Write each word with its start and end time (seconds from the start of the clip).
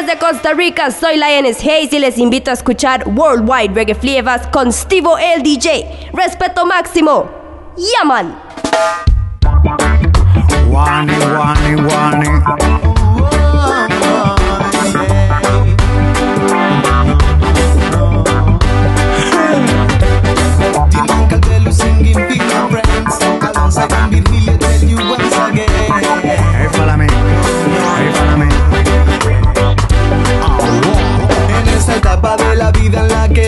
Desde 0.00 0.18
Costa 0.18 0.54
Rica, 0.54 0.90
soy 0.90 1.16
Lioness 1.16 1.60
Hayes 1.60 1.92
y 1.92 1.98
les 1.98 2.16
invito 2.16 2.50
a 2.50 2.54
escuchar 2.54 3.06
Worldwide 3.06 3.74
Reggae 3.74 3.94
Flievas 3.94 4.46
con 4.46 4.72
Stevo 4.72 5.18
el 5.18 5.42
DJ. 5.42 6.08
Respeto 6.14 6.64
máximo. 6.64 7.28
Yaman. 7.76 8.34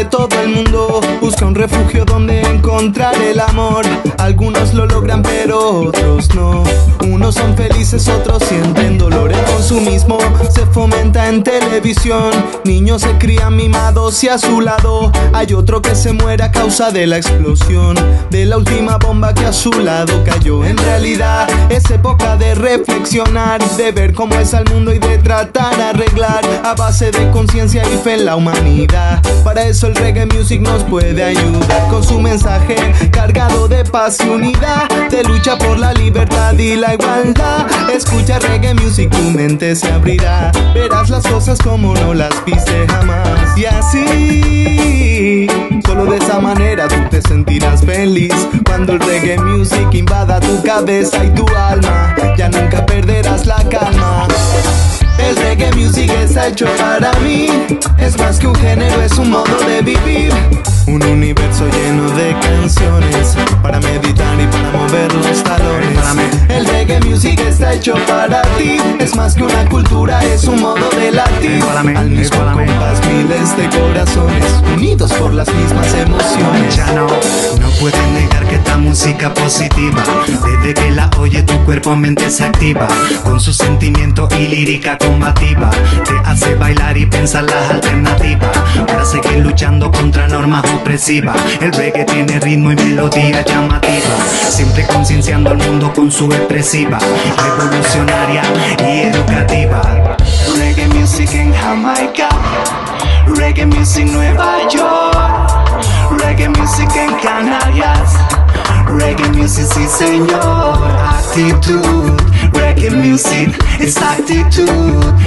Todo 0.05 0.29
el 0.41 0.49
mundo 0.49 1.01
busca 1.21 1.47
un 1.47 1.55
refugio 1.55 2.05
donde 2.05 2.41
encontrar 2.43 3.15
el 3.23 3.41
amor. 3.41 3.85
Algunos 4.19 4.75
lo 4.75 4.87
logran, 4.87 5.23
pero 5.23 5.83
otros 5.83 6.35
no. 6.35 6.65
Unos 7.07 7.35
son 7.35 7.57
felices, 7.57 8.09
otros 8.09 8.43
sienten 8.45 8.99
dolor. 8.99 9.33
El 9.33 9.45
consumismo 9.45 10.19
se 10.51 10.67
fomenta 10.67 11.29
en 11.29 11.43
televisión. 11.43 12.31
Niños 12.65 13.03
se 13.03 13.17
crían 13.19 13.57
mimados 13.57 14.23
y 14.25 14.29
a 14.29 14.39
su 14.39 14.61
lado 14.61 15.13
hay 15.33 15.53
otro 15.53 15.83
que 15.83 15.95
se 15.95 16.13
muere 16.13 16.45
a 16.45 16.53
causa 16.53 16.91
de 16.91 17.07
la 17.07 17.19
explosión 17.19 17.97
de 18.31 18.47
la 18.47 18.57
última 18.57 18.97
bomba 18.99 19.35
que 19.35 19.45
a 19.45 19.53
su 19.53 19.73
lado 19.73 20.23
cayó. 20.25 20.65
En 20.65 20.77
realidad 20.79 21.49
es 21.71 21.91
época 21.91 22.37
de 22.37 22.55
reflexionar, 22.55 23.61
de 23.77 23.93
ver 23.93 24.15
cómo 24.15 24.35
es 24.37 24.53
el 24.55 24.65
mundo 24.71 24.93
y 24.93 24.99
de 24.99 25.19
tratar 25.19 25.77
de 25.77 25.83
arreglar 25.83 26.45
a 26.65 26.75
base 26.75 27.11
de 27.11 27.31
conciencia 27.31 27.83
y 27.83 27.99
fe 27.99 28.15
en 28.15 28.25
la 28.25 28.37
humanidad. 28.37 29.23
Para 29.45 29.65
eso 29.65 29.92
el 29.93 29.97
reggae 29.97 30.27
music 30.27 30.61
nos 30.61 30.83
puede 30.85 31.23
ayudar 31.23 31.89
con 31.89 32.03
su 32.03 32.21
mensaje 32.21 32.77
cargado 33.11 33.69
de 33.69 33.85
paz 33.85 34.19
y 34.25 34.29
unidad, 34.29 34.89
de 35.11 35.23
lucha 35.25 35.59
por 35.59 35.79
la 35.79 35.93
libertad 35.93 36.57
y 36.59 36.77
la 36.77 36.95
igualdad. 36.95 37.67
Escucha 37.91 38.39
reggae 38.39 38.75
music, 38.75 39.11
tu 39.11 39.23
mente 39.23 39.75
se 39.77 39.91
abrirá. 39.93 40.53
Verás 40.75 41.11
las 41.11 41.27
cosas 41.27 41.59
como 41.59 41.95
no 41.95 42.15
las 42.15 42.33
viste 42.45 42.87
jamás. 42.89 43.57
Y 43.57 43.67
así, 43.67 45.47
solo 45.85 46.07
de 46.07 46.19
esa 46.19 46.41
manera 46.41 46.89
tú 46.89 46.97
te 47.11 47.21
sentirás 47.23 47.85
feliz. 47.85 48.35
Cuando 48.65 48.95
el 48.95 49.01
reggae 49.01 49.39
music 49.39 49.89
invada 49.93 50.41
tu 50.41 50.63
cabeza 50.63 51.25
y 51.25 51.31
tu 51.31 51.47
alma, 51.49 52.15
ya 52.37 52.49
nunca 52.49 52.87
perderás 52.87 53.47
la 53.47 53.63
calma. 53.69 54.27
El 55.29 55.37
reggae 55.37 55.73
music 55.73 56.11
está 56.11 56.49
hecho 56.49 56.67
para 56.79 57.13
mí. 57.21 57.47
Es 57.99 58.19
más 58.19 58.39
que 58.39 58.47
un 58.47 58.55
género, 58.55 59.03
es 59.03 59.17
un 59.19 59.31
modo 59.31 59.59
de 59.67 59.83
vivir. 59.83 60.33
Un 60.87 61.03
universo 61.05 61.67
lleno 61.69 62.11
de 62.11 62.37
canciones 62.41 63.37
para 63.63 63.79
meditar 63.81 64.41
y 64.41 64.47
para 64.47 64.71
mover 64.73 65.15
los 65.15 65.43
talones. 65.43 65.99
El 66.49 66.67
reggae 66.67 67.01
music 67.01 67.41
está 67.41 67.73
hecho 67.75 67.95
para 68.07 68.43
ti. 68.59 68.77
Es 68.99 69.17
más 69.17 69.35
que 69.35 69.45
una 69.45 69.65
cultura, 69.69 70.23
es 70.25 70.45
un 70.45 70.61
modo 70.61 70.91
de 70.91 71.13
latir. 71.13 71.63
Al 71.97 72.11
mismo 72.11 72.39
compás, 72.53 73.01
miles 73.07 73.57
de 73.57 73.69
corazones 73.71 74.63
unidos 74.75 75.13
por 75.15 75.33
las 75.33 75.53
mismas 75.55 75.95
emociones. 75.95 76.81
No 77.61 77.69
puedes 77.81 78.09
negar 78.09 78.45
que 78.47 78.57
esta 78.57 78.77
música 78.77 79.33
positiva, 79.33 80.03
desde 80.27 80.75
que 80.75 80.91
la 80.91 81.09
oye 81.19 81.43
tu 81.43 81.57
cuerpo 81.65 81.95
mente 81.97 82.31
se 82.31 82.45
activa 82.45 82.89
con 83.23 83.41
su 83.41 83.53
sentimiento 83.53 84.29
y 84.39 84.49
lírica 84.49 84.99
combativa. 84.99 85.71
Te 86.05 86.29
hace 86.29 86.55
bailar 86.57 86.97
y 86.97 87.07
pensar 87.07 87.45
las 87.45 87.71
alternativas 87.71 88.57
para 88.87 89.05
seguir 89.05 89.39
luchando 89.39 89.91
contra 89.91 90.27
normas 90.29 90.65
opresivas. 90.73 91.37
El 91.61 91.73
reggae 91.73 92.05
tiene 92.05 92.39
ritmo 92.41 92.73
y 92.73 92.77
melodía 92.77 93.45
llamativa, 93.45 94.17
siempre 94.51 94.87
concienciando 94.87 95.51
al 95.51 95.59
mundo 95.59 95.93
con 95.95 96.11
su 96.11 96.27
expresiva, 96.33 96.99
revolucionaria 97.59 98.43
y 98.81 99.01
educativa. 99.03 100.17
Reggae 100.57 100.89
music 100.89 101.33
en 101.35 101.53
Jamaica, 101.53 102.29
reggae 103.27 103.67
music 103.67 104.07
Nueva 104.07 104.69
York, 104.69 106.21
reggae 106.23 106.49
music 106.49 106.91
en 106.97 107.15
Canarias. 107.21 108.42
Reggae 108.89 109.29
music, 109.31 109.67
sí 109.73 109.87
señor, 109.87 110.79
actitud. 111.09 112.21
Reggae 112.53 112.91
music, 112.91 113.57
it's 113.81 113.97
attitude. 113.97 114.69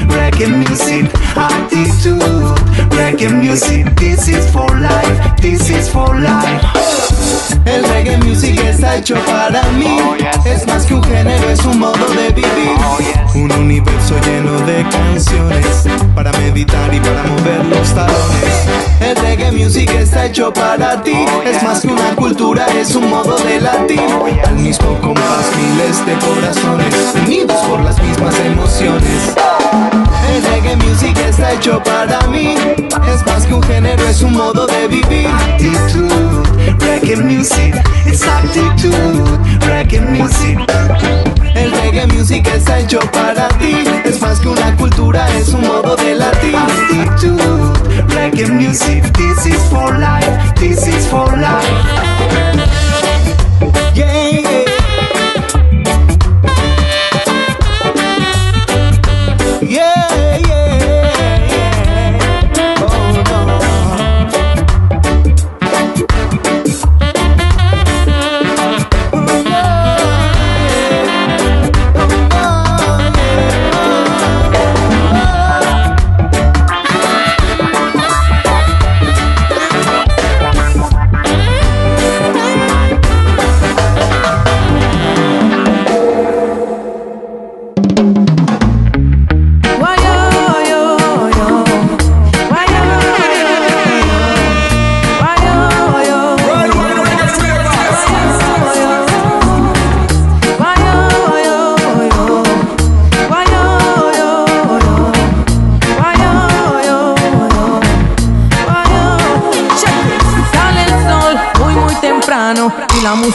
Reggae 0.10 0.48
music, 0.48 1.12
attitude. 1.36 2.20
Reggae 2.92 3.30
music, 3.32 3.86
this 3.96 4.28
is 4.28 4.50
for 4.52 4.68
life, 4.80 5.36
this 5.38 5.70
is 5.70 5.90
for 5.90 6.16
life. 6.20 6.64
El 7.66 7.84
reggae 7.84 8.18
music 8.18 8.60
está 8.64 8.98
hecho 8.98 9.16
para 9.26 9.64
mí. 9.72 9.98
Es 10.46 10.68
más 10.68 10.86
que 10.86 10.94
un 10.94 11.04
género, 11.04 11.50
es 11.50 11.66
un 11.66 11.80
modo 11.80 12.06
de 12.16 12.30
vivir. 12.30 12.78
Un 13.34 13.52
universo 13.52 14.16
lleno 14.26 14.60
de 14.66 14.86
canciones 14.90 15.86
para 16.14 16.32
meditar 16.34 16.94
y 16.94 17.00
para 17.00 17.24
mover 17.24 17.66
los 17.66 17.94
talones. 17.94 18.56
El 19.02 19.16
reggae 19.18 19.52
music 19.52 19.90
está 19.92 20.26
hecho 20.26 20.54
para 20.54 21.02
ti. 21.02 21.26
Es 21.46 21.64
más 21.64 21.82
que 21.82 21.88
una 21.88 22.16
cultura, 22.16 22.68
es 22.68 22.96
un 22.96 23.10
modo 23.10 23.36
de 23.38 23.45
latir. 23.62 24.02
Al 24.46 24.56
mismo 24.56 25.00
compás, 25.02 25.52
miles 25.58 26.06
de 26.06 26.14
corazones 26.26 26.96
unidos 27.16 27.58
por 27.68 27.82
las 27.82 28.02
mismas 28.02 28.36
emociones. 28.40 29.36
El 30.30 30.44
reggae 30.44 30.76
music 30.78 31.18
está 31.28 31.54
hecho 31.54 31.82
para 31.84 32.20
mí. 32.28 32.56
Es 33.08 33.26
más 33.26 33.46
que 33.46 33.54
un 33.54 33.64
género, 33.64 34.04
es 34.08 34.22
un 34.22 34.34
modo 34.34 34.66
de 34.68 34.88
vivir. 34.88 35.28
Actitud, 35.28 36.44
reggae 36.80 37.16
music, 37.18 37.76
it's 38.06 38.24
attitude, 38.24 39.40
reggae 39.68 40.02
music. 40.02 40.60
El 41.56 41.72
reggae 41.72 42.08
music 42.08 42.48
está 42.48 42.80
hecho 42.80 43.00
para 43.12 43.48
ti. 43.60 43.84
Es 44.04 44.20
más 44.22 44.40
que 44.40 44.50
una 44.50 44.76
cultura, 44.76 45.28
es 45.38 45.50
un 45.50 45.62
modo 45.62 45.96
de 45.96 46.16
latir. 46.16 46.56
Actitud, 46.56 48.10
reggae 48.10 48.48
music, 48.48 49.04
this 49.14 49.46
is 49.46 49.62
for 49.70 49.98
life, 49.98 50.54
this 50.56 50.88
is 50.88 51.08
for 51.08 51.32
life. 51.38 52.55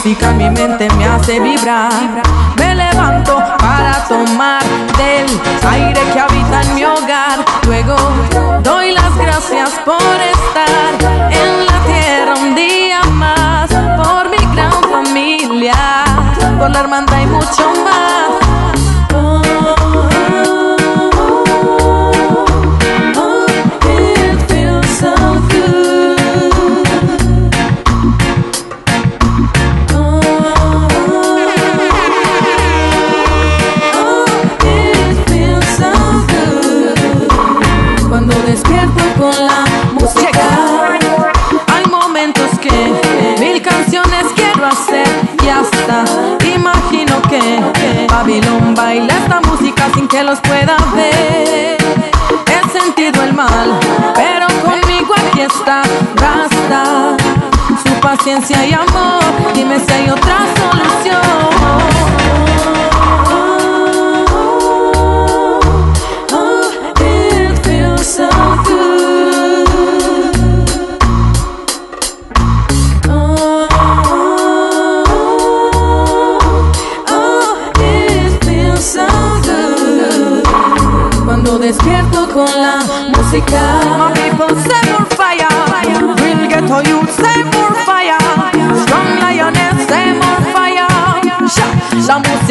Música 0.02 0.32
mi 0.32 0.48
mente 0.48 0.88
me 0.96 1.04
hace 1.04 1.38
vibrar. 1.40 1.89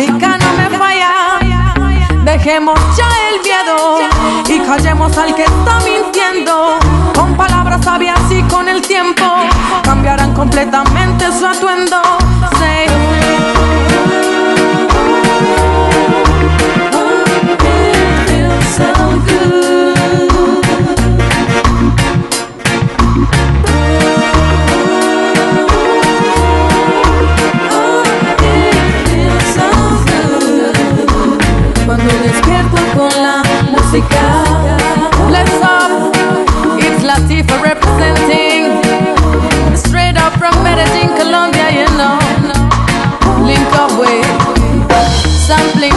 No 0.08 0.54
me 0.58 0.78
falla. 0.78 1.40
Dejemos 2.24 2.80
ya 2.96 3.08
el 3.30 3.42
miedo 3.42 4.00
y 4.48 4.60
callemos 4.66 5.18
al 5.18 5.36
que 5.36 5.44
está 5.44 5.80
mintiendo. 5.82 6.80
Con 7.14 7.36
palabras 7.36 7.84
sabias 7.84 8.20
y 8.30 8.42
con 8.44 8.70
el 8.70 8.82
tiempo 8.82 9.24
cambiarán 9.84 10.34
completamente 10.34 11.26
su 11.38 11.46
atuendo. 11.46 12.02
Let's 34.02 35.60
up, 35.62 35.92
it's 36.80 37.04
Latifah 37.04 37.62
representing. 37.62 38.80
Straight 39.76 40.18
up 40.18 40.34
from 40.40 40.56
Medellin, 40.64 41.16
Colombia, 41.18 41.70
you 41.72 41.88
know. 41.98 42.18
Link 43.46 43.74
up 43.76 43.92
with 44.00 44.26
sampling 45.48 45.92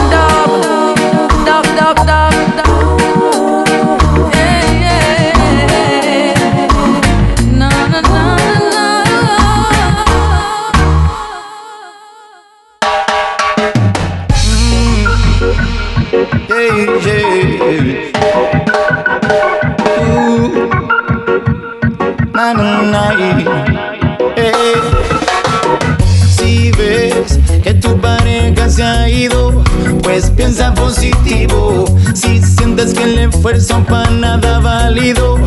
que 33.03 33.11
el 33.11 33.19
esfuerzo 33.19 33.83
para 33.83 34.09
nada 34.09 34.59
válido, 34.59 35.37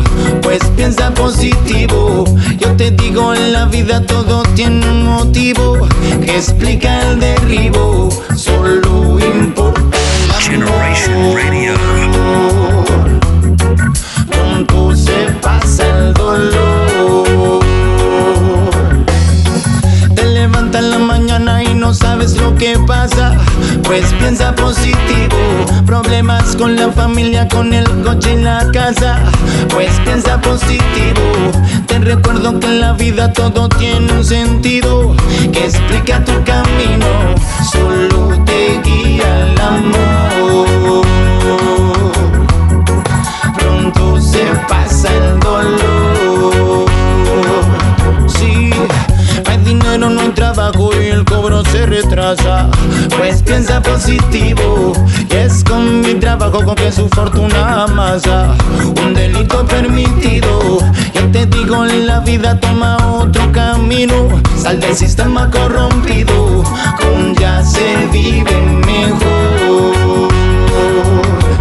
pues 0.41 0.59
piensa 0.75 1.13
positivo. 1.13 2.25
Yo 2.59 2.75
te 2.75 2.91
digo, 2.91 3.33
en 3.33 3.53
la 3.53 3.65
vida 3.65 4.05
todo 4.05 4.43
tiene 4.55 4.87
un 4.87 5.05
motivo 5.05 5.77
que 6.23 6.37
explica 6.37 7.01
el 7.01 7.19
derribo. 7.19 8.09
Solo 8.35 9.19
importa 9.19 9.97
Generation 10.39 11.35
Radio. 11.35 11.73
Pronto 14.29 14.95
se 14.95 15.31
pasa 15.41 15.85
el 15.97 16.13
dolor. 16.13 17.63
Te 20.15 20.23
levantas 20.25 20.83
en 20.83 20.89
la 20.91 20.99
mañana 20.99 21.63
y 21.63 21.73
no 21.73 21.93
sabes 21.93 22.35
lo 22.37 22.55
que 22.55 22.77
pasa. 22.79 22.96
Pues 23.87 24.13
piensa 24.19 24.53
positivo. 24.53 25.37
Problemas 25.85 26.57
con 26.57 26.75
la 26.75 26.91
familia, 26.91 27.47
con 27.47 27.73
el 27.73 27.85
coche 28.03 28.33
y 28.33 28.43
la 28.43 28.69
casa. 28.73 29.23
Pues 29.73 29.89
piensa 30.03 30.39
positivo. 30.41 31.23
Te 31.87 31.97
recuerdo 31.99 32.59
que 32.59 32.67
en 32.67 32.81
la 32.81 32.91
vida 32.91 33.31
todo 33.31 33.69
tiene 33.69 34.11
un 34.11 34.25
sentido. 34.25 35.15
Que 35.53 35.65
explica 35.65 36.23
tu 36.25 36.33
camino. 36.43 37.07
Solo 37.71 38.43
te 38.43 38.81
guía 38.83 39.47
el 39.47 39.61
amor 39.61 41.07
Pues 53.17 53.43
piensa 53.43 53.81
positivo, 53.81 54.93
y 55.29 55.35
es 55.35 55.63
con 55.63 56.01
mi 56.01 56.15
trabajo 56.15 56.63
con 56.63 56.75
que 56.75 56.91
su 56.91 57.07
fortuna 57.09 57.83
amasa. 57.83 58.55
Un 59.05 59.13
delito 59.13 59.65
permitido, 59.65 60.79
yo 61.13 61.31
te 61.31 61.45
digo, 61.45 61.85
la 61.85 62.19
vida 62.21 62.59
toma 62.59 62.97
otro 63.19 63.51
camino. 63.51 64.27
Sal 64.57 64.79
del 64.79 64.95
sistema 64.95 65.49
corrompido, 65.51 66.63
con 66.99 67.35
ya 67.35 67.63
se 67.63 68.07
vive 68.11 68.59
mejor. 68.85 70.29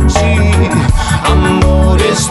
Sí, 0.09 0.53
amor 1.25 2.01
es. 2.01 2.31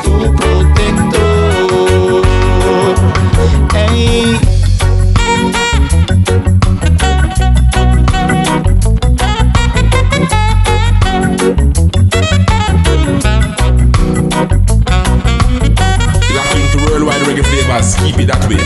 Keep 18.06 18.20
it 18.20 18.28
that 18.28 18.48
way. 18.48 18.58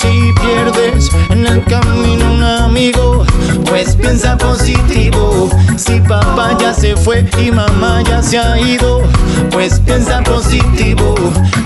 Si 0.00 0.32
pierdes 0.40 1.10
en 1.28 1.46
el 1.46 1.62
camino 1.64 2.32
un 2.32 2.42
amigo, 2.42 3.26
pues 3.68 3.94
piensa 3.94 4.38
positivo. 4.38 5.50
Si 5.76 6.00
papá 6.00 6.56
ya 6.58 6.72
se 6.72 6.96
fue 6.96 7.28
y 7.38 7.50
mamá 7.50 8.02
ya 8.08 8.22
se 8.22 8.38
ha 8.38 8.58
ido, 8.58 9.02
pues 9.50 9.80
piensa 9.80 10.22
positivo. 10.22 11.14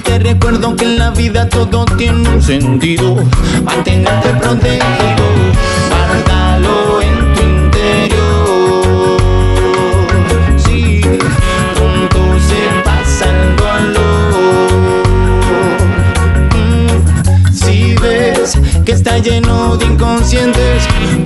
Te 0.02 0.18
recuerdo 0.18 0.75
que 0.75 0.87
en 0.87 0.98
la 0.98 1.10
vida 1.10 1.48
todo 1.48 1.84
tiene 1.96 2.28
un 2.28 2.42
sentido. 2.42 3.14
Manténgate 3.62 4.30
protegido, 4.30 5.25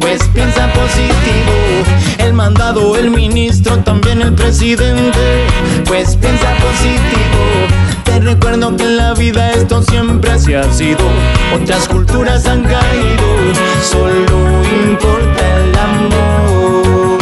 pues 0.00 0.22
piensa 0.34 0.72
positivo. 0.72 1.52
El 2.18 2.32
mandado, 2.32 2.96
el 2.96 3.10
ministro, 3.10 3.78
también 3.78 4.22
el 4.22 4.34
presidente, 4.34 5.46
pues 5.86 6.16
piensa 6.16 6.54
positivo. 6.56 8.02
Te 8.04 8.20
recuerdo 8.20 8.76
que 8.76 8.84
en 8.84 8.96
la 8.96 9.14
vida 9.14 9.52
esto 9.52 9.82
siempre 9.82 10.32
así 10.32 10.54
ha 10.54 10.70
sido. 10.72 11.04
Otras 11.54 11.88
culturas 11.88 12.46
han 12.46 12.62
caído, 12.62 13.26
solo 13.82 14.62
importa 14.86 15.56
el 15.58 15.78
amor. 15.78 17.21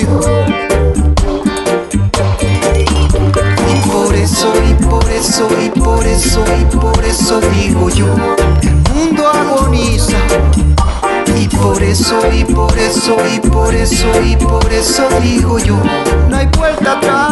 Y 0.00 0.06
por 3.86 4.14
eso, 4.14 4.54
y 4.66 4.74
por 4.82 5.06
eso, 5.10 5.48
y 5.62 5.68
por 5.68 6.06
eso, 6.06 6.42
y 6.58 6.64
por 6.74 7.04
eso 7.04 7.40
digo 7.52 7.90
yo, 7.90 8.06
el 8.62 8.76
mundo 8.94 9.28
agoniza. 9.28 10.16
Y 11.36 11.46
por 11.48 11.82
eso, 11.82 12.22
y 12.32 12.42
por 12.42 12.78
eso, 12.78 13.16
y 13.34 13.40
por 13.40 13.74
eso, 13.74 14.06
y 14.24 14.34
por 14.36 14.72
eso 14.72 15.08
digo 15.20 15.58
yo, 15.58 15.76
no 16.26 16.36
hay 16.38 16.46
vuelta 16.46 16.92
atrás 16.92 17.31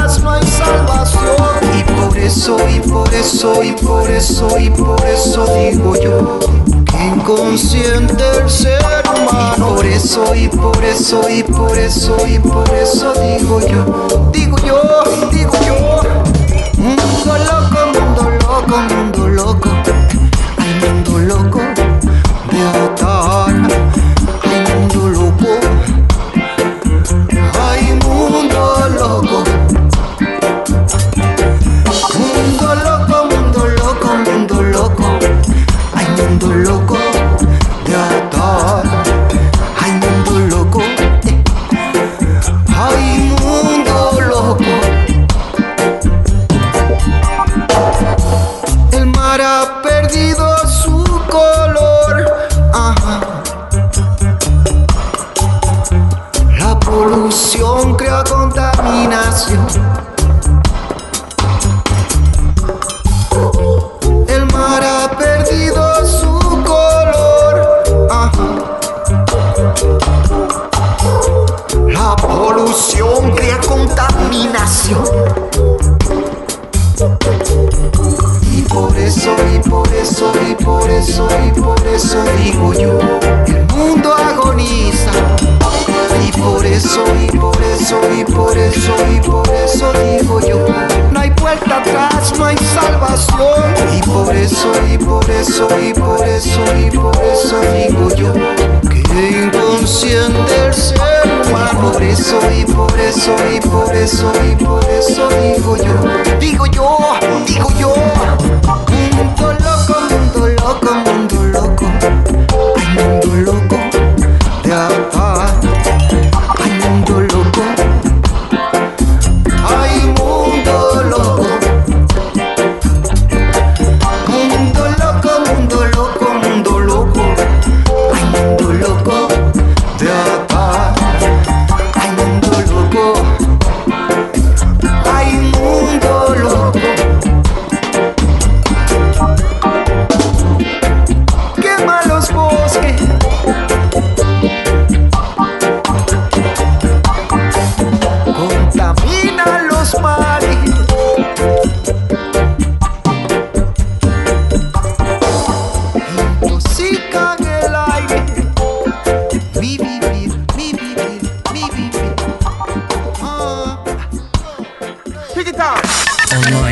eso 2.30 2.56
y 2.68 2.78
por 2.88 3.12
eso 3.12 3.60
y 3.60 3.72
por 3.72 4.08
eso 4.08 4.56
y 4.56 4.70
por 4.70 5.04
eso 5.04 5.44
digo 5.46 5.96
yo 6.00 6.38
que 6.84 7.04
inconsciente 7.04 8.22
el 8.38 8.48
ser 8.48 8.80
humano. 9.08 9.74
Por 9.74 9.84
eso 9.84 10.32
y 10.36 10.46
por 10.46 10.84
eso 10.84 11.28
y 11.28 11.42
por 11.42 11.76
eso 11.76 12.16
y 12.28 12.38
por 12.38 12.70
eso 12.70 13.12
digo 13.14 13.60
yo, 13.60 14.30
digo 14.30 14.56
yo, 14.58 15.02
digo 15.32 15.52
yo. 15.66 16.02
Mundo 16.78 17.36
loco, 17.36 17.98
mundo 17.98 18.30
loco, 18.30 18.78
mundo 18.78 19.09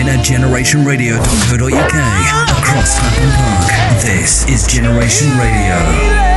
at 0.09 0.25
generationradio.co.uk 0.25 2.59
across 2.59 2.99
Clapham 2.99 3.31
Park. 3.31 4.03
This 4.03 4.49
is 4.49 4.67
Generation 4.67 5.29
Radio. 5.37 6.28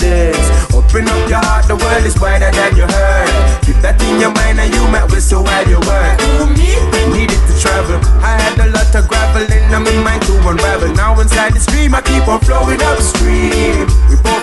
this. 0.00 0.40
Open 0.74 1.06
up 1.06 1.28
your 1.28 1.44
heart, 1.44 1.68
the 1.68 1.76
world 1.76 2.04
is 2.04 2.18
wider 2.18 2.50
than 2.50 2.74
you 2.74 2.88
heard. 2.88 3.30
Keep 3.62 3.78
that 3.84 4.00
in 4.02 4.18
your 4.18 4.32
mind 4.32 4.58
and 4.58 4.72
you 4.74 4.82
might 4.88 5.06
whistle 5.12 5.44
while 5.44 5.68
you 5.68 5.78
work. 5.86 6.18
Me? 6.56 6.72
Needed 7.12 7.38
to 7.46 7.54
travel. 7.60 8.00
I 8.24 8.40
had 8.40 8.56
a 8.58 8.68
lot 8.72 8.88
of 8.96 9.06
gravel 9.06 9.44
in 9.44 9.70
I'm 9.70 9.86
in 9.86 10.02
mind 10.02 10.22
to 10.26 10.34
unravel. 10.48 10.92
Now 10.96 11.18
inside 11.20 11.54
the 11.54 11.60
stream, 11.60 11.94
I 11.94 12.00
keep 12.00 12.26
on 12.26 12.40
flowing 12.40 12.80
upstream. 12.82 13.86
We 14.08 14.16
both 14.24 14.42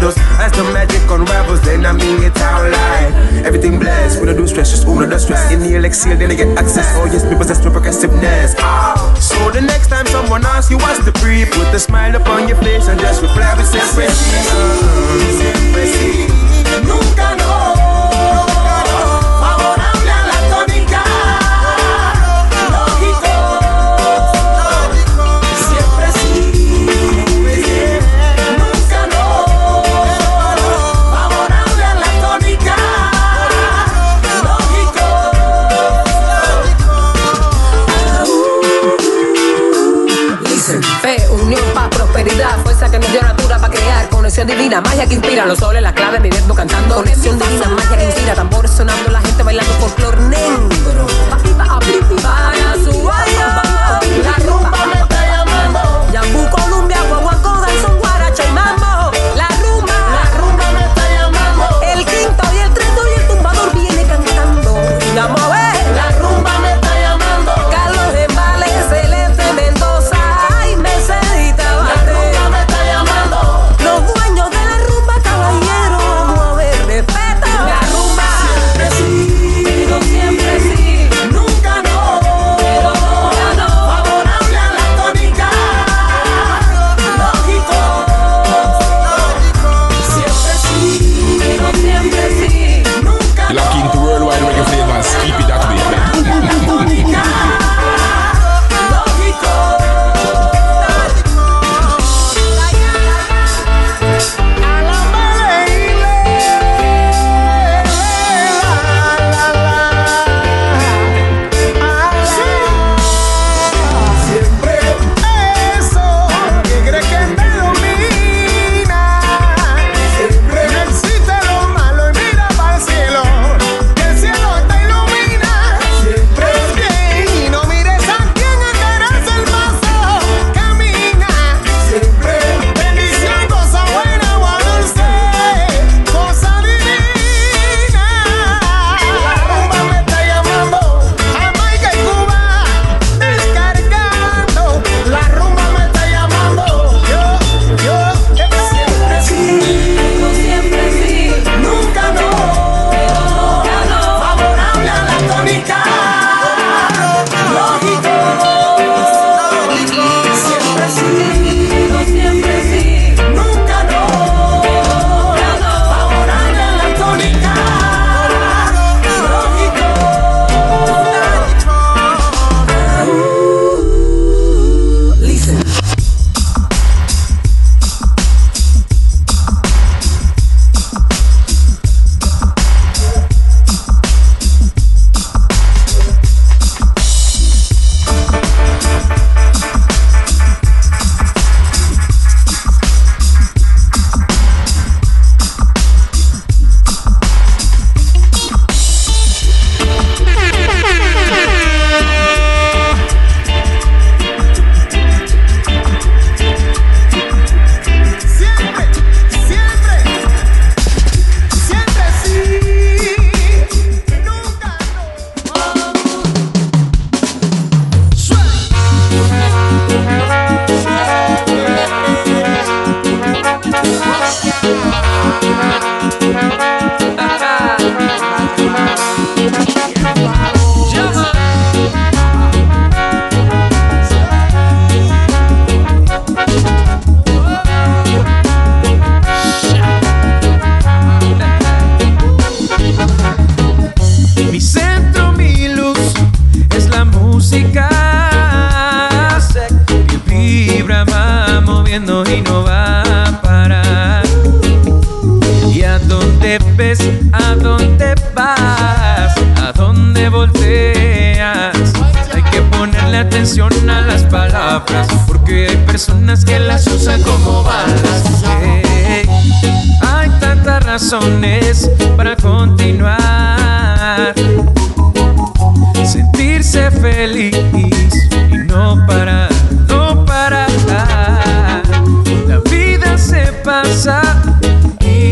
inside. 0.00 0.22
As 0.40 0.52
the 0.52 0.64
magic 0.72 1.02
unravels, 1.10 1.60
then 1.62 1.84
I 1.84 1.92
mean 1.92 2.22
it 2.22 2.36
our 2.40 2.70
life. 2.70 3.44
Everything 3.44 3.78
blessed, 3.78 4.20
we 4.20 4.26
don't 4.26 4.36
do 4.36 4.46
stress, 4.46 4.70
just 4.70 4.86
own 4.86 5.08
the 5.08 5.18
stress. 5.18 5.52
in 5.52 5.60
the 5.60 5.76
exhale, 5.76 6.16
then 6.16 6.30
I 6.30 6.34
get 6.34 6.58
access. 6.58 6.86
Oh 6.96 7.06
yes, 7.06 7.24
we 7.24 7.36
possess 7.36 7.60
progressiveness. 7.60 8.54
Ah. 8.58 9.14
So 9.20 9.50
the 9.50 9.60
next 9.60 9.88
time 9.88 10.06
someone 10.06 10.44
asks 10.44 10.70
you 10.70 10.78
what's 10.78 11.04
the 11.04 11.12
pre, 11.12 11.44
put 11.44 11.74
a 11.74 11.78
smile 11.78 12.14
upon 12.14 12.48
your 12.48 12.58
face 12.58 12.88
and 12.88 13.00
just 13.00 13.22
reply 13.22 13.54
with 13.56 13.66
simplicity. 13.66 14.40
Simplicity. 15.38 16.26
Uh-uh. 16.28 16.80
Nunca 16.86 17.36
no. 17.36 17.61
canción 44.34 44.46
divina, 44.46 44.80
magia 44.80 45.06
que 45.06 45.12
inspira, 45.12 45.44
los 45.44 45.58
soles, 45.58 45.82
la 45.82 45.92
clave, 45.92 46.18
mi 46.18 46.30
verbo 46.30 46.54
cantando, 46.54 46.94
conexión 46.94 47.38
divina, 47.38 47.68
magia 47.68 47.98
que 47.98 48.04
inspira, 48.06 48.34
tambores 48.34 48.70
sonando, 48.70 49.10
la 49.10 49.20
gente 49.20 49.42
bailando 49.42 49.70
folclor 49.74 50.18
negro. 50.22 51.11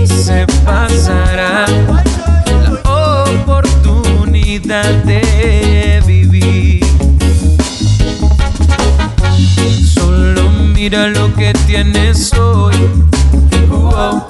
se 0.07 0.47
pasará 0.65 1.67
la 2.63 2.81
oportunidad 3.25 4.93
de 5.05 6.03
vivir. 6.07 6.85
Solo 9.95 10.51
mira 10.75 11.09
lo 11.09 11.35
que 11.35 11.53
tienes 11.67 12.33
hoy. 12.35 12.77
Oh, 13.73 14.27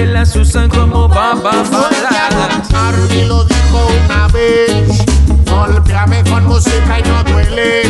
que 0.00 0.06
las 0.06 0.34
usan 0.34 0.70
como 0.70 1.08
babas 1.08 1.70
baladas. 1.70 2.72
Arby 2.72 3.24
lo 3.26 3.44
dijo 3.44 3.86
una 4.04 4.28
vez, 4.28 5.04
golpeame 5.44 6.24
con 6.24 6.46
música 6.46 7.00
y 7.00 7.02
no 7.02 7.22
duele. 7.24 7.82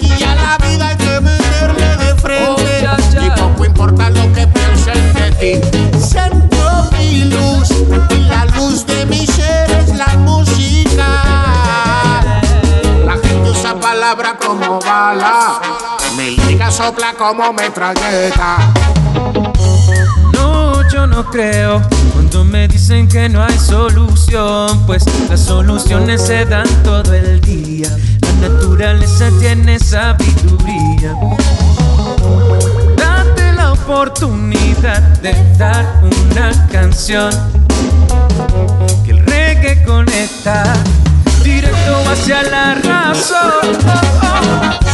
Y 0.00 0.22
a 0.22 0.34
la 0.36 0.58
vida 0.58 0.88
hay 0.88 0.96
que 0.96 1.20
meterle 1.20 1.96
de 1.96 2.14
frente. 2.14 2.86
Y 3.20 3.30
poco 3.40 3.64
importa 3.64 4.08
lo 4.10 4.32
que 4.32 4.46
piensen 4.46 5.12
de 5.14 5.30
ti. 5.32 5.98
Centro 5.98 6.90
mi 6.96 7.24
luz 7.24 7.70
y 8.10 8.18
la 8.28 8.44
luz 8.56 8.86
de 8.86 9.06
mi 9.06 9.26
ser 9.26 9.68
es 9.72 9.96
la 9.96 10.16
música. 10.18 11.08
La 13.04 13.16
gente 13.20 13.50
usa 13.50 13.74
palabra 13.80 14.38
como 14.38 14.78
bala. 14.78 15.60
Mi 16.16 16.36
liga 16.36 16.70
sopla 16.70 17.14
como 17.14 17.52
metralleta. 17.52 18.58
No, 21.18 21.24
creo 21.30 21.82
cuando 22.12 22.44
me 22.44 22.68
dicen 22.68 23.08
que 23.08 23.28
no 23.28 23.42
hay 23.42 23.58
solución, 23.58 24.86
pues 24.86 25.04
las 25.28 25.40
soluciones 25.40 26.24
se 26.24 26.44
dan 26.44 26.68
todo 26.84 27.12
el 27.12 27.40
día. 27.40 27.88
La 28.20 28.48
naturaleza 28.48 29.28
tiene 29.40 29.80
sabiduría. 29.80 31.16
Date 32.96 33.52
la 33.52 33.72
oportunidad 33.72 35.02
de 35.20 35.34
dar 35.58 36.04
una 36.04 36.68
canción 36.68 37.32
que 39.04 39.10
el 39.10 39.26
reggae 39.26 39.82
conecta 39.82 40.72
directo 41.42 41.98
hacia 42.12 42.44
la 42.44 42.74
razón. 42.76 43.50
Oh. 43.84 44.87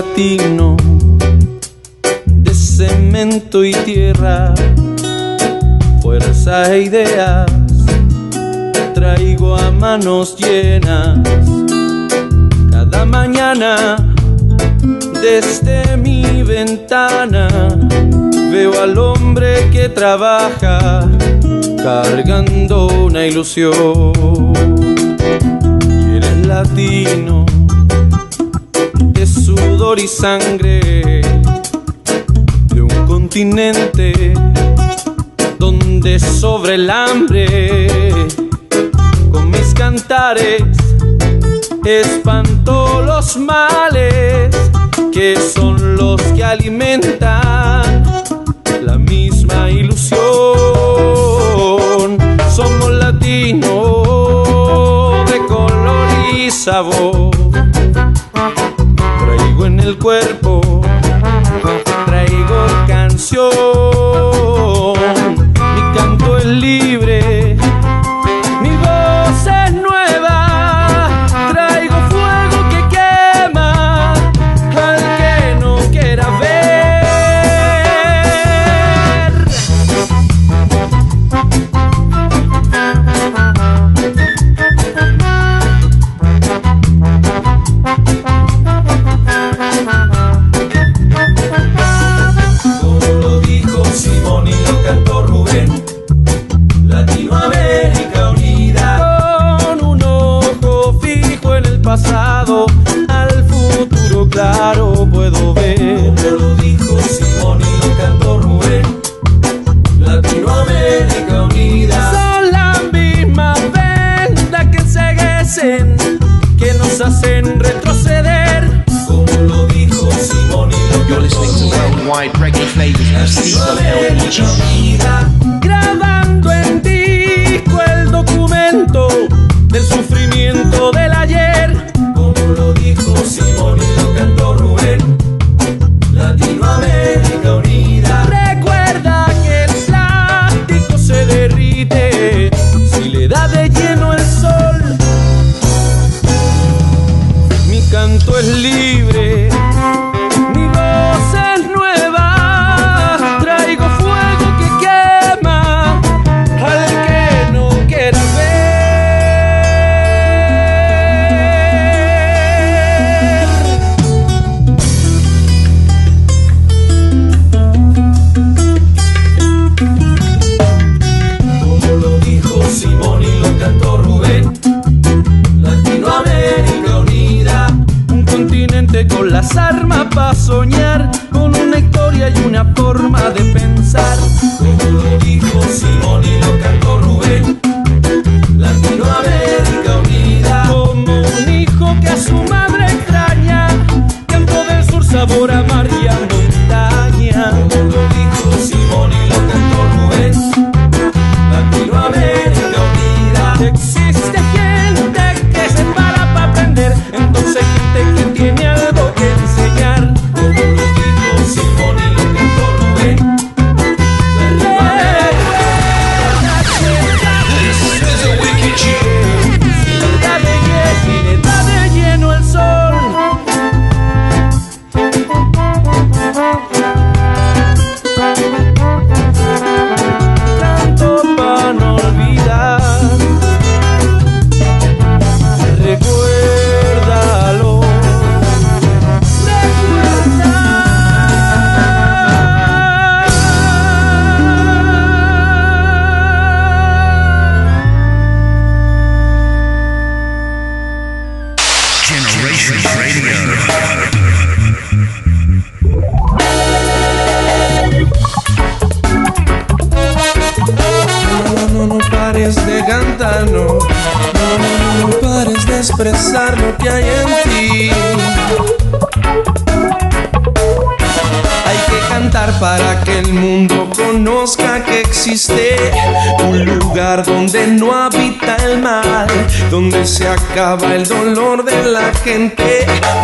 Latino 0.00 0.78
de 2.24 2.54
cemento 2.54 3.62
y 3.62 3.72
tierra, 3.84 4.54
fuerza 6.00 6.74
e 6.74 6.84
ideas 6.84 7.46
traigo 8.94 9.56
a 9.56 9.70
manos 9.70 10.36
llenas. 10.38 11.18
Cada 12.70 13.04
mañana 13.04 13.96
desde 15.20 15.98
mi 15.98 16.44
ventana 16.44 17.68
veo 18.50 18.80
al 18.80 18.96
hombre 18.96 19.68
que 19.70 19.90
trabaja 19.90 21.06
cargando 21.76 22.86
una 23.04 23.26
ilusión. 23.26 24.54
Y 25.90 26.16
eres 26.16 26.46
latino 26.46 27.49
sudor 29.56 29.98
y 29.98 30.06
sangre 30.06 31.22
de 32.72 32.82
un 32.82 33.06
continente 33.06 34.32
donde 35.58 36.20
sobre 36.20 36.76
el 36.76 36.88
hambre 36.88 37.88
con 39.32 39.50
mis 39.50 39.74
cantares 39.74 40.62
espanto 41.84 43.02
los 43.02 43.36
males 43.38 44.54
que 45.12 45.36
son 45.36 45.96
los 45.96 46.22
que 46.22 46.44
alimentan 46.44 48.04
la 48.82 48.98
misma 48.98 49.68
ilusión. 49.70 50.20
Somos 52.54 52.90
latinos 52.90 53.68
de 55.30 55.38
color 55.48 56.06
y 56.36 56.50
sabor 56.50 57.30
el 59.90 59.98
cuerpo, 59.98 60.80
traigo 62.06 62.66
canción, 62.86 63.50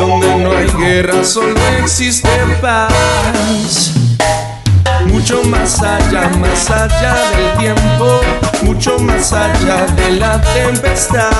donde 0.00 0.34
no 0.38 0.50
hay 0.50 0.66
guerra, 0.66 1.22
solo 1.22 1.54
existe 1.78 2.28
paz. 2.60 2.92
Más 5.66 5.82
allá, 5.82 6.28
más 6.38 6.70
allá 6.70 7.14
del 7.34 7.58
tiempo, 7.58 8.20
mucho 8.62 9.00
más 9.00 9.32
allá 9.32 9.84
de 9.96 10.12
la 10.12 10.40
tempestad, 10.40 11.32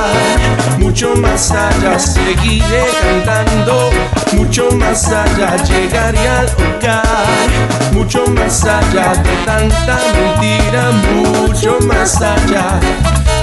mucho 0.81 1.15
más 1.15 1.53
allá 1.53 1.97
seguiré 1.97 2.87
cantando, 3.01 3.89
mucho 4.33 4.69
más 4.73 5.07
allá 5.13 5.55
llegaré 5.63 6.29
al 6.29 6.47
hogar, 6.47 7.47
mucho 7.93 8.27
más 8.27 8.65
allá 8.65 9.13
de 9.15 9.37
tanta 9.45 10.01
mentira, 10.17 10.91
mucho 11.15 11.79
más 11.87 12.21
allá 12.21 12.81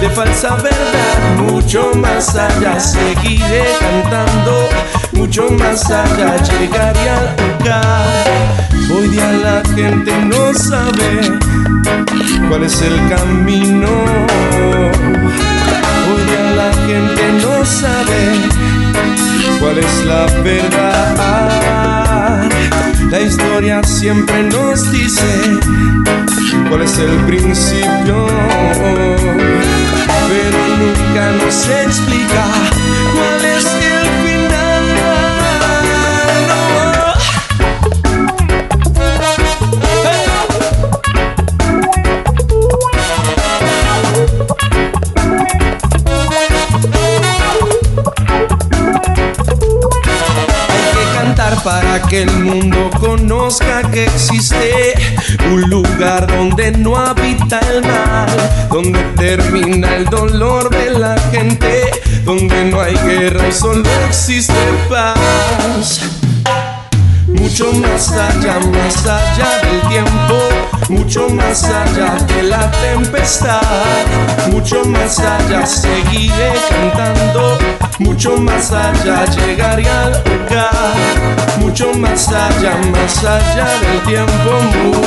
de 0.01 0.09
falsa 0.09 0.55
verdad, 0.55 1.49
mucho 1.49 1.91
más 1.95 2.35
allá 2.35 2.77
seguiré 2.77 3.63
cantando, 3.79 4.67
mucho 5.13 5.49
más 5.49 5.89
allá 5.89 6.35
llegaré 6.43 7.09
al 7.09 7.35
hogar. 7.39 8.72
Hoy 8.89 9.07
día 9.09 9.31
la 9.31 9.61
gente 9.75 10.11
no 10.25 10.53
sabe 10.53 11.39
cuál 12.49 12.63
es 12.63 12.81
el 12.81 12.95
camino. 13.09 13.89
Hoy 16.09 16.23
día 16.29 16.51
la 16.55 16.71
gente 16.87 17.23
no 17.41 17.65
sabe 17.65 18.21
cuál 19.59 19.77
es 19.77 20.05
la 20.05 20.25
verdad. 20.43 21.63
La 23.09 23.21
historia 23.21 23.83
siempre 23.83 24.43
nos 24.43 24.91
dice 24.91 25.59
cuál 26.69 26.81
es 26.81 26.97
el 26.97 27.15
principio, 27.27 28.27
pero 30.29 30.59
nunca 30.79 31.31
nos 31.43 31.69
explica 31.69 32.43
que 52.13 52.21
el 52.21 52.43
mundo 52.43 52.91
conozca 52.99 53.81
que 53.89 54.03
existe 54.05 54.93
un 55.51 55.61
lugar 55.63 56.27
donde 56.27 56.71
no 56.71 56.95
habita 56.95 57.59
el 57.71 57.81
mal, 57.81 58.29
donde 58.69 58.99
termina 59.15 59.95
el 59.95 60.05
dolor 60.05 60.69
de 60.69 60.91
la 60.91 61.17
gente, 61.31 61.89
donde 62.23 62.65
no 62.65 62.81
hay 62.81 62.93
guerra 62.97 63.47
y 63.47 63.51
solo 63.51 63.89
existe 64.07 64.53
paz. 64.87 66.01
Mucho 67.25 67.73
más 67.73 68.11
allá, 68.11 68.59
más 68.59 69.07
allá 69.07 69.49
del 69.63 69.81
tiempo, 69.89 70.37
mucho 70.89 71.29
más 71.29 71.63
allá 71.63 72.15
de 72.27 72.43
la 72.43 72.69
tempestad, 72.71 73.61
mucho 74.51 74.83
más 74.85 75.19
allá 75.19 75.65
seguiré 75.65 76.53
cantando, 76.69 77.57
mucho 77.99 78.37
más 78.37 78.71
allá 78.71 79.25
llegaré 79.25 79.87
al 79.87 80.13
hogar, 80.13 80.95
mucho 81.59 81.93
más 81.93 82.27
allá, 82.27 82.75
más 82.91 83.23
allá 83.23 83.67
del 83.81 84.01
tiempo, 84.03 84.59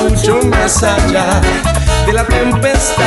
mucho 0.09 0.41
más 0.47 0.83
allá 0.83 1.41
de 2.07 2.13
la 2.13 2.25
tempestad, 2.25 3.05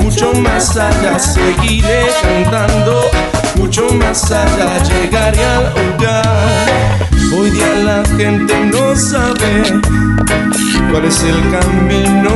mucho 0.00 0.32
más 0.34 0.76
allá 0.76 1.18
seguiré 1.18 2.06
cantando, 2.22 3.10
mucho 3.56 3.88
más 3.94 4.30
allá 4.30 4.78
llegaré 4.84 5.44
al 5.44 5.72
hogar. 5.72 7.13
Hoy 7.32 7.50
día 7.50 7.74
la 7.84 8.02
gente 8.16 8.54
no 8.72 8.96
sabe 8.96 9.80
cuál 10.90 11.04
es 11.04 11.22
el 11.22 11.40
camino. 11.50 12.30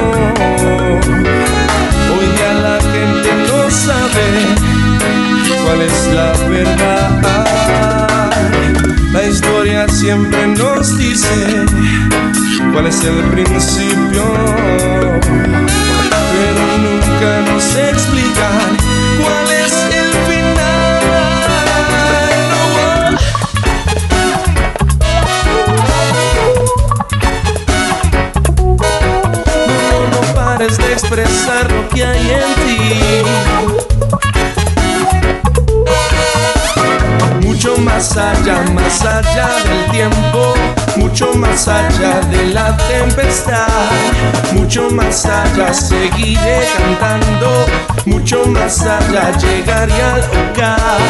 Hoy 2.15 2.27
día 2.37 2.53
la 2.63 2.79
gente 2.81 3.31
no 3.49 3.71
sabe 3.71 4.27
cuál 5.65 5.83
es 5.83 5.99
la 6.15 6.33
verdad. 6.49 7.29
La 9.13 9.23
historia 9.25 9.89
siempre 9.89 10.47
nos 10.47 10.97
dice 10.97 11.65
cuál 12.73 12.87
es 12.87 13.03
el 13.05 13.23
principio, 13.33 14.25
pero 16.33 16.63
nunca 16.87 17.31
nos 17.51 17.67
explican 17.77 18.77
cuál 19.21 19.51
es 19.51 19.58
expresar 31.09 31.73
lo 31.73 31.89
que 31.89 32.05
hay 32.05 32.31
en 32.31 32.55
ti. 32.55 33.01
Mucho 37.47 37.79
más 37.79 38.17
allá, 38.17 38.63
más 38.75 39.05
allá 39.05 39.49
del 39.65 39.91
tiempo, 39.91 40.55
mucho 40.97 41.33
más 41.35 41.67
allá 41.67 42.21
de 42.31 42.49
la 42.53 42.77
tempestad, 42.77 43.69
mucho 44.53 44.91
más 44.91 45.25
allá 45.25 45.73
seguiré 45.73 46.69
cantando, 46.77 47.65
mucho 48.09 48.45
más 48.47 48.81
allá 48.83 49.37
llegaré 49.37 50.03
al 50.03 50.21
hogar, 50.21 51.01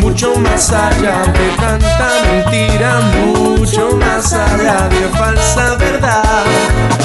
mucho 0.00 0.34
más 0.36 0.70
allá 0.70 1.22
de 1.32 1.48
tanta 1.56 2.10
mentira, 2.26 3.00
mucho 3.16 3.96
más 3.96 4.32
allá 4.32 4.88
de 4.88 5.08
falsa 5.16 5.76
verdad, 5.76 6.44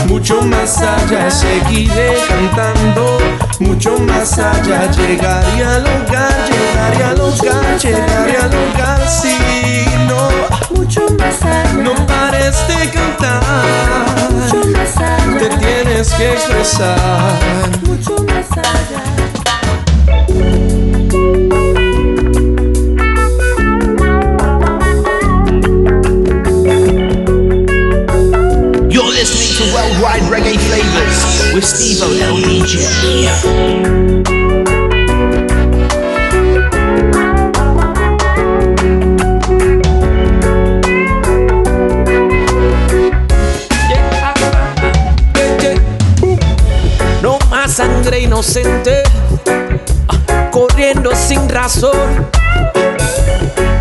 mucho 0.07 0.41
más 0.41 0.81
allá 0.81 1.31
seguiré 1.31 2.17
cantando, 2.27 3.17
mucho 3.59 3.97
más 3.99 4.37
allá 4.37 4.91
llegaré 4.91 5.63
al 5.63 5.85
hogar, 5.85 6.49
llegaré 6.49 7.03
al 7.03 7.21
hogar, 7.21 7.77
llegaré 7.79 8.37
al 8.37 8.53
hogar, 8.53 9.07
sí, 9.07 9.37
no, 10.07 10.29
mucho 10.75 11.01
más 11.17 11.41
allá, 11.43 11.73
no 11.73 11.95
pares 12.05 12.55
de 12.67 12.89
cantar, 12.89 13.41
mucho 14.31 14.67
más 14.69 14.97
allá, 14.97 15.37
te 15.39 15.49
tienes 15.49 16.13
que 16.13 16.33
expresar, 16.33 17.69
mucho 17.87 18.15
más 18.23 18.51
allá. 18.51 19.18
Worldwide 29.73 30.23
Reggae 30.23 30.57
Flavors 30.57 31.53
with 31.53 31.63
Steve 31.63 31.99
LDJ. 32.01 32.87
No 47.21 47.37
más 47.49 47.73
sangre 47.73 48.21
inocente 48.21 49.03
ah, 50.07 50.49
corriendo 50.51 51.11
sin 51.15 51.47
razón. 51.47 52.27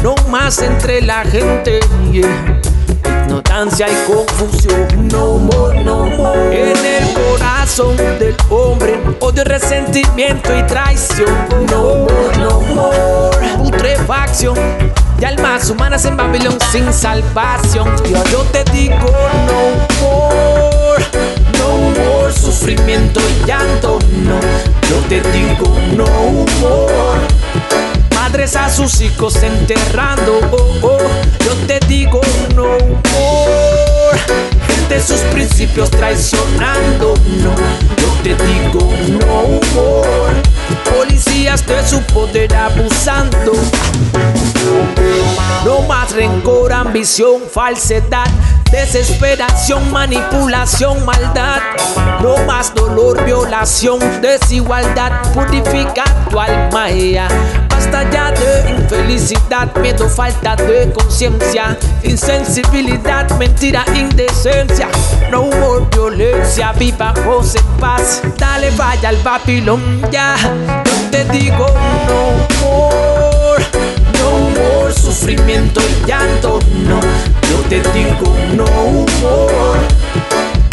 No 0.03 0.15
más 0.29 0.61
entre 0.61 1.01
la 1.03 1.25
gente. 1.25 1.81
yeah. 2.13 2.68
Ignorancia 3.59 3.89
y 3.89 4.13
confusión. 4.13 5.09
No 5.09 5.37
more, 5.37 5.83
no 5.83 6.07
more. 6.07 6.71
En 6.71 6.77
el 6.77 7.13
corazón 7.13 7.97
del 7.97 8.37
hombre 8.51 9.01
odio, 9.19 9.43
resentimiento 9.43 10.57
y 10.57 10.63
traición. 10.63 11.29
No 11.69 11.97
more, 11.97 12.39
no 12.39 12.61
more. 12.61 13.49
Putrefacción 13.57 14.55
de 15.19 15.27
almas 15.27 15.69
humanas 15.71 16.05
en 16.05 16.17
Babilón 16.17 16.57
sin 16.71 16.93
salvación. 16.93 17.89
Yo, 18.31 18.43
te 18.53 18.63
digo 18.71 18.95
no 18.95 20.07
more. 20.07 21.05
No 21.59 21.79
more 22.01 22.33
sufrimiento 22.33 23.19
y 23.19 23.45
llanto, 23.45 23.99
no. 24.23 24.39
Yo 24.89 24.97
te 25.09 25.21
digo 25.33 25.67
no 25.97 26.07
more. 26.61 27.28
Madres 28.29 28.57
a 28.57 28.69
sus 28.69 29.01
hijos 29.01 29.43
enterrando, 29.43 30.39
oh, 30.53 30.75
oh. 30.83 30.99
Yo 31.47 31.55
te 31.67 31.81
digo 31.87 32.21
no 32.55 32.65
more. 32.65 34.19
Gente 34.67 35.01
sus 35.01 35.21
principios 35.33 35.91
traicionando, 35.91 37.15
no. 37.43 37.55
Yo 37.97 38.09
te 38.23 38.35
digo 38.45 38.93
no 39.25 39.59
more. 39.75 40.43
Policías 40.95 41.67
de 41.67 41.89
su 41.89 42.03
poder 42.03 42.55
abusando. 42.55 43.53
No 45.65 45.81
más 45.89 46.13
rencor, 46.13 46.71
ambición, 46.75 47.41
falsedad, 47.51 48.29
desesperación, 48.71 49.91
manipulación, 49.91 51.05
maldad. 51.05 51.61
No 52.23 52.37
más 52.47 52.75
dolor, 52.75 53.25
violación, 53.25 53.99
desigualdad. 54.21 55.13
Purifica 55.33 56.05
tu 56.31 56.39
alma, 56.39 56.91
ella. 56.91 57.29
Basta 57.69 58.11
ya 58.11 58.33
de 58.33 58.71
infelicidad, 58.71 59.75
miedo, 59.77 60.09
falta 60.09 60.57
de 60.57 60.93
conciencia, 60.93 61.77
insensibilidad, 62.03 63.31
mentira, 63.39 63.85
indecencia. 63.95 64.89
No 65.31 65.45
more 65.45 65.87
violencia, 65.93 66.73
vivamos 66.73 67.55
en 67.55 67.67
paz. 67.79 68.21
Dale, 68.37 68.71
vaya 68.73 69.11
al 69.11 69.17
Babilón 69.19 70.03
ya. 70.11 70.37
Yo 70.85 71.11
te 71.11 71.25
digo 71.27 71.67
no 72.09 72.67
more. 72.67 73.88
Y 75.29 75.37
llanto, 76.07 76.59
no. 76.87 77.01
Yo 77.51 77.59
te 77.69 77.83
digo 77.93 78.35
no 78.55 78.65
more. 79.21 79.81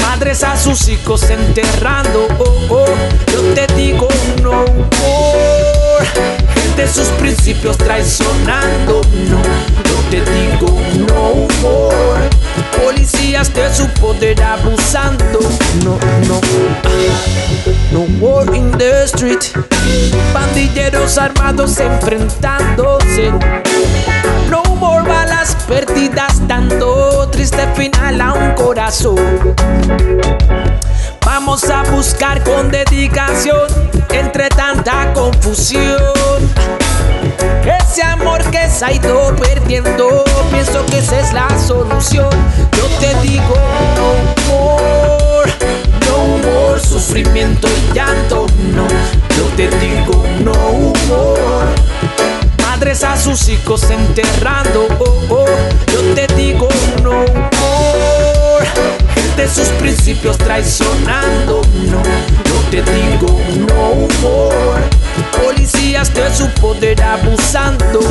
Madres 0.02 0.44
a 0.44 0.56
sus 0.56 0.88
hijos 0.88 1.30
enterrando, 1.30 2.26
oh, 2.40 2.56
oh. 2.70 2.86
Yo 3.34 3.42
te 3.54 3.68
digo 3.76 4.08
no. 4.42 4.64
Gente 6.54 6.88
sus 6.88 7.08
principios 7.20 7.78
traicionando, 7.78 9.02
no. 9.30 9.42
Yo 9.84 9.98
te 10.10 10.22
digo 10.32 10.80
no. 11.12 11.48
Policías 12.82 13.54
de 13.54 13.74
su 13.76 13.88
poder 13.90 14.42
abusando, 14.42 15.40
no, 15.84 16.00
no. 16.30 16.42
No 17.92 18.08
more 18.20 18.56
in 18.56 18.72
the 18.78 19.04
street. 19.04 19.54
Pandilleros 20.34 21.18
armados 21.18 21.78
enfrentándose. 21.80 23.34
No 24.50 24.64
more 24.76 25.08
balas 25.08 25.56
perdidas 25.68 26.48
dando 26.48 27.28
triste 27.30 27.68
final 27.76 28.22
a 28.22 28.34
un 28.34 28.52
corazón. 28.54 29.56
Vamos 31.26 31.70
a 31.70 31.84
buscar 31.84 32.44
con 32.44 32.70
dedicación 32.70 33.68
entre 34.12 34.50
tanta 34.50 35.12
confusión. 35.14 36.00
Ese 37.64 38.04
amor 38.04 38.44
que 38.52 38.70
se 38.70 38.86
ha 38.86 38.92
ido 38.92 39.36
perdiendo, 39.36 40.24
pienso 40.52 40.86
que 40.86 41.00
esa 41.00 41.20
es 41.20 41.34
la 41.34 41.48
solución. 41.58 42.30
Yo 42.78 42.86
te 43.00 43.16
digo 43.28 43.56
no 43.96 44.14
more, 44.48 45.52
no 46.08 46.38
more 46.48 46.80
sufrimiento 46.80 47.68
y 47.68 47.94
llanto, 47.94 48.46
no. 48.74 48.88
Yo 49.36 49.46
te 49.56 49.70
digo 49.78 50.24
no 50.44 50.54
more. 51.08 51.95
Madres 52.76 53.06
a 53.06 53.16
sus 53.16 53.48
hijos 53.48 53.90
enterrando, 53.90 54.86
oh, 55.00 55.22
oh. 55.30 55.46
Yo 55.94 56.14
te 56.14 56.28
digo 56.36 56.68
no 57.02 57.20
more. 57.22 58.68
Gente 59.16 59.48
sus 59.48 59.70
principios 59.80 60.38
traicionando, 60.38 61.62
no. 61.90 62.04
Yo 62.44 62.60
te 62.72 62.84
digo 62.92 63.40
no 63.60 64.08
more. 64.22 64.84
Policías 65.42 66.14
de 66.14 66.36
su 66.36 66.50
poder 66.50 67.02
abusando. 67.02 68.02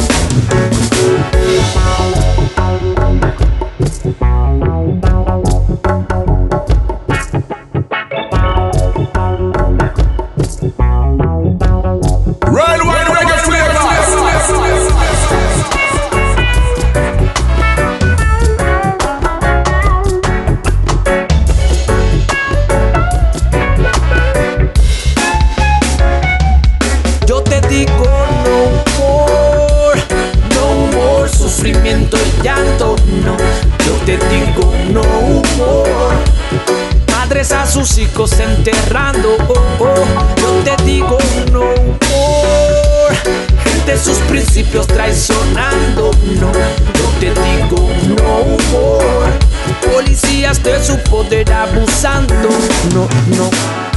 Digo 34.17 34.73
no 34.93 35.03
more. 35.57 36.17
Madres 37.11 37.51
a 37.51 37.67
sus 37.67 37.99
hijos 37.99 38.39
enterrando, 38.39 39.37
oh, 39.49 39.55
oh. 39.81 39.95
Yo 40.41 40.77
te 40.77 40.83
digo 40.85 41.19
no 41.51 41.65
more. 41.65 43.17
Gente 43.65 43.99
sus 43.99 44.19
principios 44.29 44.87
traicionando, 44.87 46.12
no. 46.41 46.53
Yo 46.53 47.09
te 47.19 47.31
digo 47.31 47.89
no 48.07 48.45
more. 48.71 49.33
Policías 49.93 50.62
de 50.62 50.85
su 50.85 50.97
poder 50.99 51.53
abusando, 51.53 52.49
no, 52.95 53.09
no. 53.37 53.93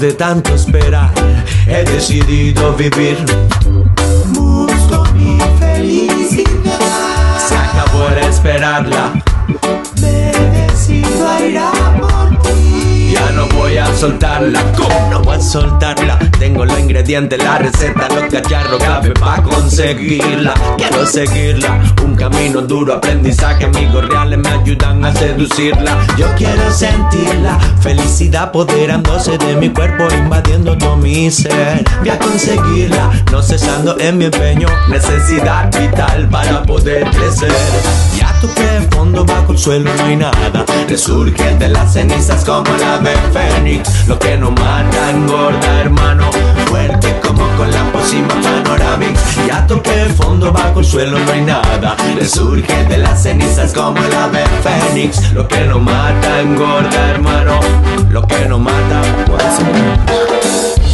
De 0.00 0.12
tanto 0.12 0.54
esperar, 0.54 1.10
he 1.66 1.82
decidido 1.84 2.74
vivir. 2.74 3.16
La 17.08 17.58
receta, 17.58 18.08
los 18.08 18.24
cacharros 18.32 18.82
clave 18.82 19.10
para 19.10 19.40
conseguirla. 19.40 20.54
Quiero 20.76 21.06
seguirla, 21.06 21.80
un 22.04 22.16
camino 22.16 22.60
duro, 22.62 22.94
aprendizaje, 22.94 23.66
amigos 23.66 24.08
reales 24.08 24.40
me 24.40 24.48
ayudan 24.48 25.04
a 25.04 25.14
seducirla. 25.14 26.04
Yo 26.16 26.26
quiero 26.36 26.68
sentirla, 26.72 27.60
felicidad 27.80 28.44
apoderándose 28.44 29.38
de 29.38 29.54
mi 29.54 29.70
cuerpo, 29.70 30.08
invadiendo 30.16 30.76
todo 30.76 30.96
mi 30.96 31.30
ser. 31.30 31.84
Voy 32.00 32.08
a 32.08 32.18
conseguirla, 32.18 33.12
no 33.30 33.40
cesando 33.40 33.96
en 34.00 34.18
mi 34.18 34.24
empeño, 34.24 34.66
necesidad 34.88 35.70
vital 35.78 36.28
para 36.28 36.64
poder 36.64 37.08
crecer. 37.10 37.52
Ya 38.18 38.34
toqué 38.40 38.86
fondo 38.90 39.24
bajo 39.24 39.52
el 39.52 39.58
suelo, 39.58 39.90
no 39.96 40.04
hay 40.04 40.16
nada. 40.16 40.64
Resurge 40.88 41.56
de 41.56 41.68
las 41.68 41.92
cenizas 41.92 42.44
como 42.44 42.70
la 42.76 42.94
ave 42.94 43.14
fénix. 43.32 44.06
Lo 44.08 44.18
que 44.18 44.36
no 44.36 44.50
mata 44.50 45.10
engorda, 45.10 45.80
hermano. 45.80 46.30
Fuerte 46.66 47.18
como 47.22 47.46
con 47.56 47.70
la 47.70 47.84
pócima 47.92 48.34
panoramic. 48.42 49.16
Ya 49.46 49.66
toqué 49.66 50.06
fondo 50.16 50.52
bajo 50.52 50.80
el 50.80 50.86
suelo, 50.86 51.18
no 51.18 51.32
hay 51.32 51.42
nada. 51.42 51.96
Resurge 52.16 52.84
de 52.84 52.98
las 52.98 53.22
cenizas 53.22 53.72
como 53.72 54.00
la 54.00 54.24
ave 54.24 54.44
fénix. 54.62 55.32
Lo 55.32 55.46
que 55.48 55.64
no 55.66 55.78
mata 55.78 56.40
engorda, 56.40 57.10
hermano. 57.10 57.60
Lo 58.10 58.22
que 58.26 58.46
no 58.48 58.58
mata, 58.58 59.02
pues. 59.26 60.35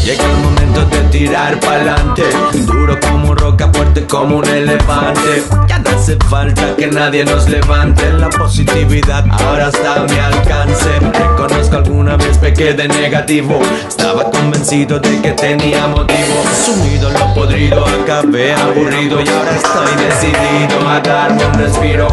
Llega 0.04 0.24
el 0.24 0.36
momento 0.38 0.84
de 0.86 0.98
tirar 1.10 1.60
pa'lante. 1.60 2.24
Duro 2.66 2.98
como 3.00 3.36
roca, 3.36 3.70
fuerte 3.72 4.04
como 4.04 4.38
un 4.38 4.48
elefante. 4.48 5.44
Ya 5.68 5.78
no 5.78 5.90
hace 5.90 6.16
falta 6.28 6.74
que 6.76 6.88
nadie 6.88 7.24
nos 7.24 7.48
levante. 7.48 8.12
La 8.12 8.28
positividad 8.28 9.24
ahora 9.30 9.68
está 9.68 10.02
a 10.02 10.04
mi 10.04 10.18
alcance. 10.18 10.90
Reconozco 10.98 11.76
alguna 11.76 12.16
vez 12.16 12.36
pequé 12.38 12.74
de 12.74 12.88
negativo. 12.88 13.60
Estaba 13.86 14.28
convencido 14.28 14.98
de 14.98 15.20
que 15.20 15.30
tenía 15.32 15.86
motivo. 15.86 16.42
Sumido 16.64 17.08
lo 17.10 17.32
podrido, 17.34 17.86
acabé 17.86 18.54
aburrido. 18.54 19.20
Y 19.20 19.28
ahora 19.28 19.54
estoy 19.54 20.04
decidido 20.04 20.88
a 20.88 20.98
darme 20.98 21.44
un 21.46 21.54
respiro 21.54 22.08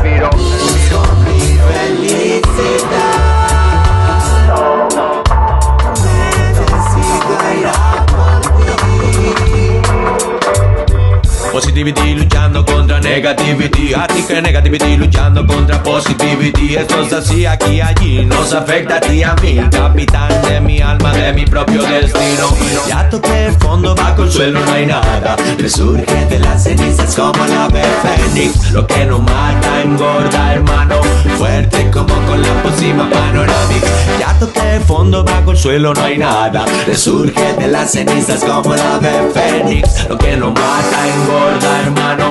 Positivity 11.59 12.15
luchando 12.15 12.63
contra 12.63 13.01
negativity. 13.01 13.93
A 13.93 14.07
ti 14.07 14.23
que 14.23 14.41
negativity 14.41 14.95
luchando 14.95 15.45
contra 15.45 15.83
positivity. 15.83 16.77
Esto 16.77 17.01
es 17.01 17.11
así 17.11 17.45
aquí 17.45 17.81
allí 17.81 18.25
Nos 18.25 18.53
afecta 18.53 18.95
a 18.95 19.01
ti 19.01 19.23
a 19.23 19.35
mí. 19.35 19.59
Capitán 19.69 20.29
de 20.43 20.61
mi 20.61 20.79
alma, 20.79 21.11
de 21.11 21.33
mi 21.33 21.45
propio 21.45 21.81
destino. 21.81 22.47
Ya 22.87 23.09
toqué 23.09 23.53
fondo, 23.59 23.93
bajo 23.93 24.23
el 24.23 24.31
suelo 24.31 24.65
no 24.65 24.71
hay 24.71 24.85
nada. 24.85 25.35
Resurge 25.57 26.25
de 26.27 26.39
las 26.39 26.63
cenizas 26.63 27.13
como 27.13 27.45
la 27.45 27.65
ave 27.65 27.83
fénix. 28.03 28.71
Lo 28.71 28.87
que 28.87 29.05
no 29.05 29.19
mata 29.19 29.81
engorda 29.83 30.53
hermano. 30.53 30.95
Fuerte 31.37 31.91
como 31.91 32.15
con 32.25 32.41
la 32.41 32.63
pócima 32.63 33.09
panorámica. 33.09 33.87
Ya 34.17 34.33
toqué 34.39 34.79
fondo, 34.87 35.25
bajo 35.25 35.51
el 35.51 35.57
suelo 35.57 35.93
no 35.93 36.03
hay 36.03 36.17
nada. 36.17 36.63
Resurge 36.87 37.53
de 37.59 37.67
las 37.67 37.91
cenizas 37.91 38.45
como 38.45 38.73
la 38.75 38.95
ave 38.95 39.29
fénix. 39.33 40.07
Lo 40.07 40.17
que 40.17 40.37
no 40.37 40.51
mata 40.51 41.07
engorda 41.15 41.48
hermano. 41.81 42.29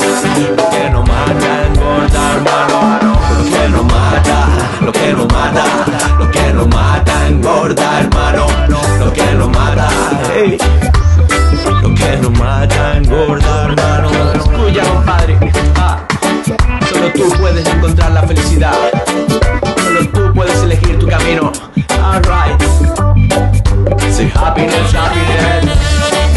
Lo 0.56 0.70
que 0.70 0.90
no 0.90 1.02
mata 1.02 1.66
engorda 1.66 2.32
hermano. 2.34 2.98
Lo 3.38 3.44
que 3.50 3.68
no 3.68 3.82
mata, 3.84 4.46
lo 4.80 4.92
que 4.92 5.12
no 5.12 5.26
mata 5.26 5.64
Lo 6.18 6.30
que 6.30 6.52
no 6.52 6.66
mata 6.66 7.28
engorda 7.28 8.00
hermano. 8.00 8.46
Lo 8.98 9.12
que 9.12 9.34
no 9.34 9.48
mata, 9.48 9.88
hey. 10.34 10.58
Lo 11.82 11.94
que 11.94 12.16
no 12.22 12.30
mata 12.30 12.96
engorda 12.96 13.64
hermano. 13.64 14.10
Escucha 14.34 14.82
compadre. 14.84 15.38
Ah. 15.76 15.98
Solo 16.92 17.12
tú 17.12 17.30
puedes 17.38 17.66
encontrar 17.66 18.12
la 18.12 18.22
felicidad. 18.22 18.74
Solo 19.82 20.08
tú 20.08 20.34
puedes 20.34 20.62
elegir 20.62 20.98
tu 20.98 21.06
camino. 21.06 21.52
Alright 22.02 22.68
happiness, 24.26 24.92
happiness 24.94 26.27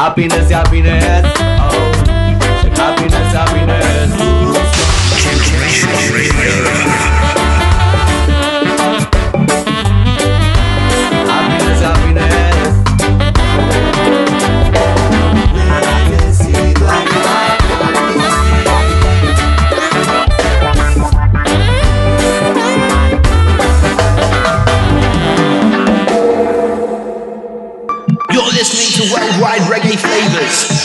Happiness, 0.00 0.50
happiness. 0.50 1.26
Oh, 1.60 1.92
happiness, 2.74 3.32
happiness. 3.34 4.30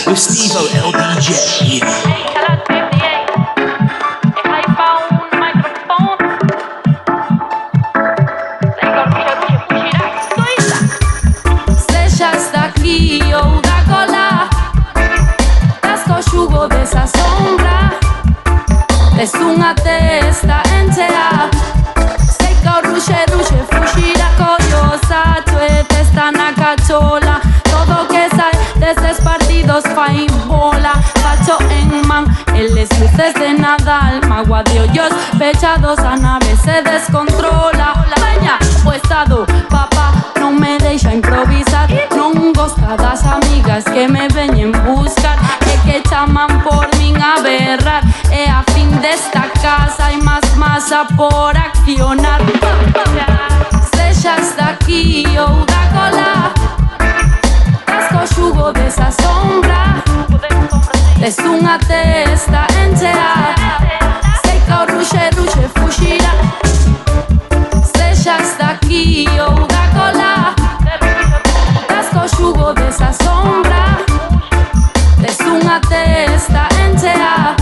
With 0.07 0.17
Stevo 0.17 0.65
LDJ. 0.89 1.81
Seja 11.89 12.31
está 12.35 12.65
aqui 12.65 13.19
ou 13.33 13.61
da 13.61 13.83
cola 13.87 14.49
Casco 15.81 16.29
xugo 16.29 16.67
desa 16.67 17.05
sombra 17.07 17.91
Es 19.19 19.33
unha 19.33 19.73
testa 19.75 20.61
entea 20.79 21.74
partidos 29.75 29.83
fai 29.93 30.27
bola 30.47 30.93
Facho 31.21 31.57
en 31.69 32.07
man, 32.07 32.25
eles 32.53 32.89
luces 32.99 33.33
de 33.35 33.53
Nadal 33.53 34.21
Magua 34.27 34.63
de 34.63 34.81
hoyos 34.81 35.11
pechados, 35.37 35.99
a 35.99 36.15
nave 36.15 36.55
se 36.63 36.81
descontrola. 36.81 37.93
Baña 38.19 38.57
o 38.85 38.93
estado, 38.93 39.45
papá, 39.69 40.13
non 40.39 40.55
me 40.55 40.77
deixa 40.77 41.13
improvisar. 41.13 41.89
Non 42.15 42.53
gosta 42.53 42.95
das 42.95 43.25
amigas 43.25 43.83
que 43.85 44.07
me 44.07 44.27
veñen 44.29 44.71
buscar 44.85 45.37
E 45.67 45.77
que 45.85 46.01
chaman 46.09 46.61
por 46.63 46.87
min 46.97 47.17
a 47.21 47.41
berrar. 47.41 48.03
E 48.31 48.47
a 48.47 48.63
fin 48.71 48.89
desta 49.01 49.49
casa 49.61 50.05
hai 50.05 50.17
máis 50.21 50.47
masa 50.55 51.05
por 51.17 51.55
accionar. 51.57 52.41
Sexas 53.95 54.55
daqui 54.55 55.25
ou 55.37 55.65
da 55.65 55.83
cola 55.91 56.84
Casco 57.95 58.35
xugo 58.35 58.73
desa 58.73 59.09
sombra. 59.09 60.03
Es 61.23 61.37
unha 61.39 61.79
testa 61.79 62.67
enchea 62.83 63.55
Seca 64.45 64.81
o 64.81 64.85
ruxe, 64.85 65.29
ruxe, 65.37 65.63
fuxira 65.75 66.31
Sexas 67.95 68.57
daqui 68.59 69.25
ou 69.39 69.65
da 69.65 69.83
cola 69.95 70.33
Casco 71.87 72.27
xugo 72.35 72.73
desa 72.73 73.13
sombra. 73.13 74.03
Es 75.23 75.39
unha 75.39 75.79
testa 75.87 76.67
enchea 76.83 77.55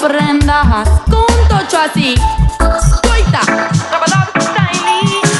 desaprendas 0.00 0.88
Con 1.10 1.26
tocho 1.48 1.78
así, 1.78 2.14
coita 3.02 3.40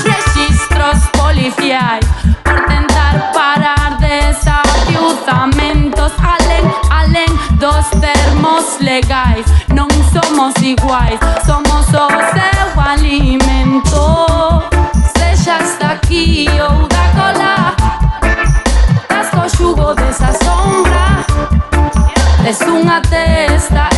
Registros 0.04 0.98
policiais 1.12 2.04
Por 2.42 2.66
tentar 2.66 3.30
parar 3.32 3.98
desafiuzamentos 3.98 6.12
Alén, 6.22 6.70
alén 6.90 7.38
dos 7.58 7.88
termos 8.00 8.80
legais. 8.80 9.46
Non 9.68 9.88
somos 10.12 10.54
iguais, 10.62 11.20
somos 11.44 11.88
o 11.92 12.08
seu 12.32 12.80
alimento. 12.80 14.64
Sexa 15.12 15.56
hasta 15.60 15.90
aquí 15.92 16.48
ou 16.56 16.88
da 16.88 17.04
cola. 17.12 17.76
Das 19.08 19.28
co 19.28 19.44
xugo 19.48 19.94
desa 19.94 20.32
sombra. 20.40 21.20
Des 22.42 22.60
unha 22.64 23.02
testa 23.04 23.89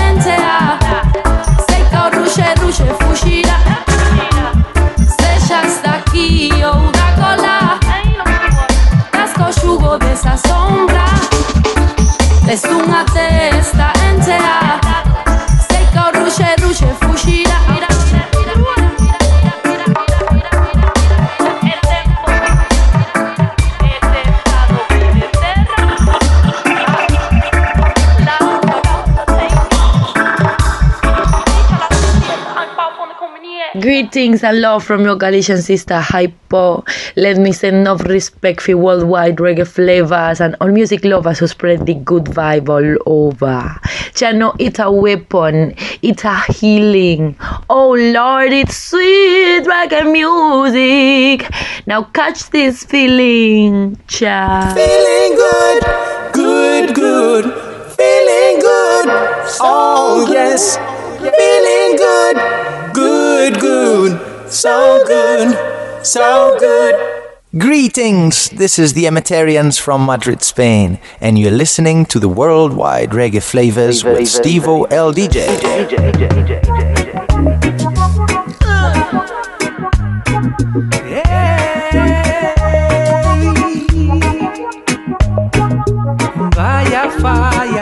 desa 10.22 10.36
sombra. 10.36 11.04
Des 12.46 12.62
unha 12.64 13.04
testa 13.04 13.31
Greetings 33.82 34.44
and 34.44 34.60
love 34.60 34.84
from 34.84 35.02
your 35.02 35.16
Galician 35.16 35.60
sister 35.60 35.98
Hypo. 35.98 36.84
Let 37.16 37.38
me 37.38 37.50
send 37.50 37.78
enough 37.78 38.02
respect 38.02 38.60
for 38.60 38.76
worldwide 38.76 39.38
reggae 39.38 39.66
flavors 39.66 40.40
and 40.40 40.54
all 40.60 40.68
music 40.68 41.04
lovers 41.04 41.40
who 41.40 41.48
spread 41.48 41.84
the 41.84 41.94
good 41.94 42.26
vibe 42.26 42.68
all 42.68 42.96
over. 43.06 43.76
Chano, 44.14 44.54
it's 44.60 44.78
a 44.78 44.88
weapon, 44.88 45.74
it's 46.00 46.24
a 46.24 46.40
healing. 46.52 47.34
Oh 47.68 47.96
Lord, 47.98 48.52
it's 48.52 48.76
sweet 48.76 49.64
reggae 49.64 50.12
music. 50.12 51.50
Now 51.84 52.04
catch 52.04 52.50
this 52.50 52.84
feeling, 52.84 53.98
cha. 54.06 54.72
Feeling 54.76 55.34
good, 55.34 55.82
good, 56.32 56.94
good, 56.94 57.44
feeling 57.96 58.60
good. 58.60 59.08
Oh 59.60 60.28
yes, 60.30 60.76
feeling 61.18 61.96
good, 61.96 62.36
so 64.52 65.02
good, 65.06 66.06
so 66.06 66.56
good. 66.58 66.94
Greetings! 67.58 68.50
This 68.50 68.78
is 68.78 68.92
the 68.92 69.06
Emitarians 69.06 69.78
from 69.78 70.04
Madrid, 70.04 70.42
Spain, 70.42 70.98
and 71.20 71.38
you're 71.38 71.50
listening 71.50 72.06
to 72.06 72.18
the 72.18 72.28
worldwide 72.28 73.10
reggae 73.10 73.42
flavors 73.42 74.04
with 74.04 74.20
Stevo 74.20 74.86
LDJ. 74.88 75.48
Vaya 86.54 87.10
falla. 87.20 87.81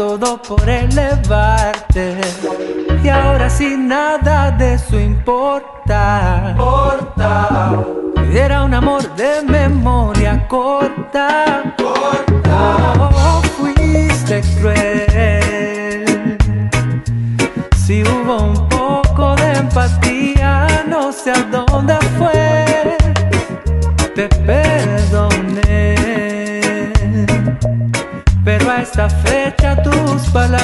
Todo 0.00 0.40
por 0.40 0.66
elevarte. 0.66 0.79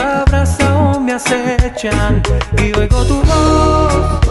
Palabras 0.06 0.60
aún 0.60 1.04
me 1.04 1.12
acechan. 1.14 2.22
Y 2.58 2.72
oigo 2.78 3.04
tu 3.06 3.16
voz, 3.22 4.25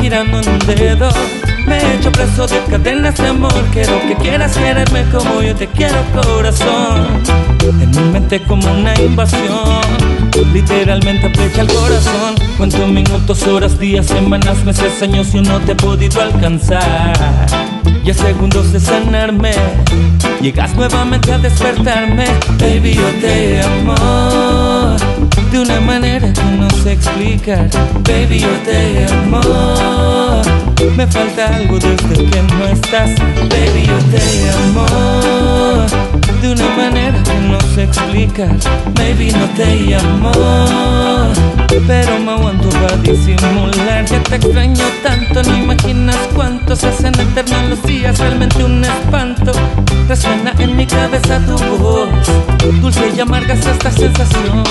girando 0.00 0.40
en 0.40 0.48
un 0.48 0.58
dedo. 0.60 1.08
Me 1.66 1.78
he 1.78 1.96
hecho 1.96 2.10
preso 2.10 2.46
de 2.46 2.58
cadenas 2.70 3.16
de 3.16 3.28
amor. 3.28 3.52
Quiero 3.72 4.00
que 4.02 4.14
quieras 4.14 4.56
quererme 4.56 5.04
como 5.12 5.42
yo 5.42 5.54
te 5.54 5.66
quiero, 5.66 5.98
corazón. 6.14 7.22
En 7.80 7.90
mi 7.90 8.12
mente 8.12 8.42
como 8.42 8.70
una 8.72 8.98
invasión. 9.00 9.80
Literalmente 10.52 11.26
aprecia 11.26 11.62
el 11.62 11.68
corazón. 11.68 12.34
Cuento 12.56 12.86
minutos, 12.86 13.42
horas, 13.46 13.78
días, 13.78 14.06
semanas, 14.06 14.64
meses, 14.64 15.02
años 15.02 15.34
y 15.34 15.40
no 15.40 15.60
te 15.60 15.72
he 15.72 15.74
podido 15.74 16.22
alcanzar. 16.22 17.14
Y 18.04 18.10
a 18.10 18.14
segundos 18.14 18.72
de 18.72 18.80
sanarme, 18.80 19.52
llegas 20.40 20.74
nuevamente 20.74 21.32
a 21.32 21.38
despertarme. 21.38 22.26
Baby, 22.58 22.94
yo 22.94 23.08
te 23.20 23.60
amo 23.60 25.27
de 25.50 25.58
una 25.60 25.80
manera 25.80 26.32
que 26.32 26.42
no 26.42 26.68
sé 26.82 26.92
explicar. 26.92 27.68
Baby, 28.04 28.40
yo 28.40 28.48
te 28.64 29.06
amo. 29.12 30.42
Me 30.96 31.06
falta 31.06 31.56
algo 31.56 31.78
desde 31.78 32.24
que 32.30 32.42
no 32.42 32.66
estás. 32.66 33.10
Baby, 33.48 33.86
yo 33.86 33.98
te 34.10 34.50
amo 34.50 35.86
de 36.40 36.52
una 36.52 36.68
manera 36.76 37.22
que 37.22 37.34
no 37.48 37.60
sé 37.74 37.84
explicar. 37.84 38.54
Maybe 38.96 39.32
no 39.32 39.46
te 39.56 39.74
llamo, 39.76 40.32
pero 41.86 42.18
me 42.20 42.32
aguanto 42.32 42.68
para 42.70 42.96
disimular. 42.98 44.04
Que 44.04 44.20
te 44.20 44.36
extraño 44.36 44.84
tanto, 45.02 45.42
no 45.42 45.56
imaginas 45.56 46.16
cuánto 46.34 46.76
se 46.76 46.88
hacen 46.88 47.14
eternos 47.18 47.70
los 47.70 47.82
días. 47.82 48.18
Realmente 48.18 48.62
un 48.64 48.84
espanto. 48.84 49.52
Resuena 50.08 50.54
en 50.58 50.74
mi 50.74 50.86
cabeza 50.86 51.38
tu 51.40 51.58
voz, 51.76 52.08
dulce 52.80 53.12
y 53.14 53.20
amarga 53.20 53.52
es 53.52 53.66
esta 53.66 53.90
sensación. 53.90 54.64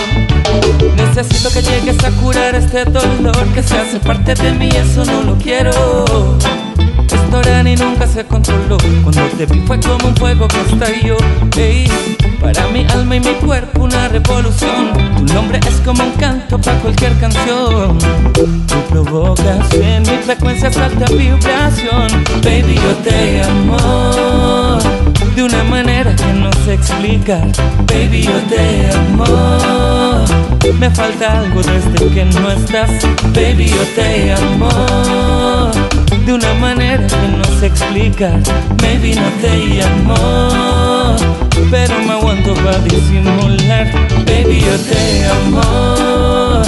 Necesito 0.95 1.51
que 1.51 1.61
llegues 1.61 2.03
a 2.03 2.09
curar 2.19 2.55
este 2.55 2.85
dolor 2.85 3.45
que 3.53 3.61
se 3.61 3.77
hace 3.77 3.99
parte 3.99 4.33
de 4.33 4.51
mí, 4.53 4.67
eso 4.69 5.05
no 5.05 5.21
lo 5.21 5.37
quiero. 5.37 5.69
Esto 7.05 7.41
ni 7.63 7.75
nunca 7.75 8.07
se 8.07 8.25
controló. 8.25 8.77
Cuando 9.03 9.21
te 9.37 9.45
vi 9.45 9.59
fue 9.67 9.79
como 9.79 10.07
un 10.07 10.15
fuego 10.15 10.47
que 10.47 10.61
estalló. 10.73 11.17
Ey, 11.55 11.87
para 12.41 12.65
mi 12.69 12.87
alma 12.87 13.17
y 13.17 13.19
mi 13.19 13.33
cuerpo 13.35 13.83
una 13.83 14.07
revolución. 14.07 14.91
Tu 15.17 15.33
nombre 15.35 15.59
es 15.67 15.75
como 15.85 16.03
un 16.03 16.13
canto 16.13 16.59
para 16.59 16.79
cualquier 16.79 17.15
canción. 17.19 17.99
Tú 18.33 18.75
provocas 18.89 19.71
en 19.71 20.01
mi 20.01 20.17
frecuencia 20.23 20.69
alta 20.69 21.05
vibración. 21.13 22.07
Baby, 22.43 22.73
yo 22.73 22.95
te 23.03 23.43
amo 23.43 25.06
de 25.37 25.43
una 25.43 25.63
manera 25.65 26.15
que 26.15 26.33
no 26.33 26.51
sé 26.65 26.73
explicar. 26.73 27.47
Baby, 27.85 28.23
yo 28.23 28.39
te 28.49 28.89
amo. 28.91 30.25
Me 30.79 30.89
falta 30.89 31.41
algo 31.41 31.61
desde 31.61 32.07
que 32.11 32.25
no 32.25 32.49
estás. 32.51 32.89
Baby, 33.35 33.69
yo 33.69 33.83
te 33.95 34.33
amo 34.33 35.71
de 36.25 36.33
una 36.33 36.53
manera 36.55 37.05
que 37.05 37.27
no 37.37 37.43
sé 37.59 37.67
explicar. 37.67 38.39
Maybe 38.81 39.13
no 39.13 39.29
te 39.39 39.57
llamo, 39.57 41.15
pero 41.69 41.99
me 41.99 42.13
aguanto 42.13 42.55
para 42.55 42.79
disimular. 42.79 43.91
Baby, 44.25 44.61
yo 44.61 44.75
te 44.89 45.27
amo 45.27 46.63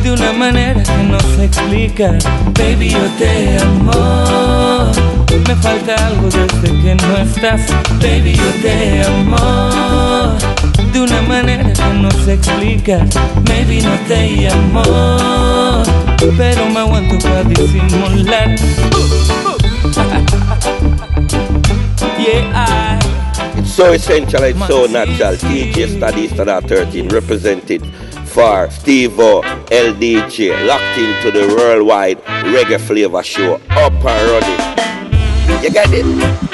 de 0.00 0.12
una 0.12 0.32
manera 0.32 0.80
que 0.80 1.02
no 1.10 1.18
sé 1.34 1.46
explicar. 1.46 2.18
Baby, 2.56 2.90
yo 2.90 3.04
te 3.18 3.58
amo. 3.58 5.21
Me 5.46 5.56
falta 5.56 5.94
algo 6.06 6.28
desde 6.28 6.68
que 6.82 6.94
no 6.94 7.16
estás. 7.18 7.62
Baby, 8.00 8.34
yo 8.34 8.50
te 8.60 9.02
amo 9.02 10.36
de 10.92 11.00
una 11.00 11.22
manera 11.22 11.72
que 11.72 11.82
no 11.94 12.10
sé 12.10 12.34
explicar. 12.34 13.06
Maybe 13.48 13.80
no 13.80 13.94
te 14.06 14.28
llamo, 14.28 15.82
pero 16.36 16.66
me 16.66 16.80
aguanto 16.80 17.18
para 17.18 17.44
disimular. 17.44 18.54
yeah, 22.18 22.98
It's 23.56 23.74
so 23.74 23.92
essential, 23.92 24.44
it's 24.44 24.66
so 24.66 24.86
natural. 24.86 25.36
DJ 25.36 25.96
Study 25.96 26.28
Standard 26.28 26.68
13 26.68 27.08
represented 27.08 27.82
for 28.26 28.70
Steve 28.70 29.12
LDJ, 29.12 30.66
locked 30.66 30.98
into 30.98 31.30
the 31.30 31.46
worldwide 31.56 32.22
reggae 32.44 32.78
flavor 32.78 33.22
show, 33.22 33.60
up 33.70 33.92
and 34.04 34.30
running. 34.30 34.91
You 35.60 35.70
get 35.70 35.92
it? 35.92 36.51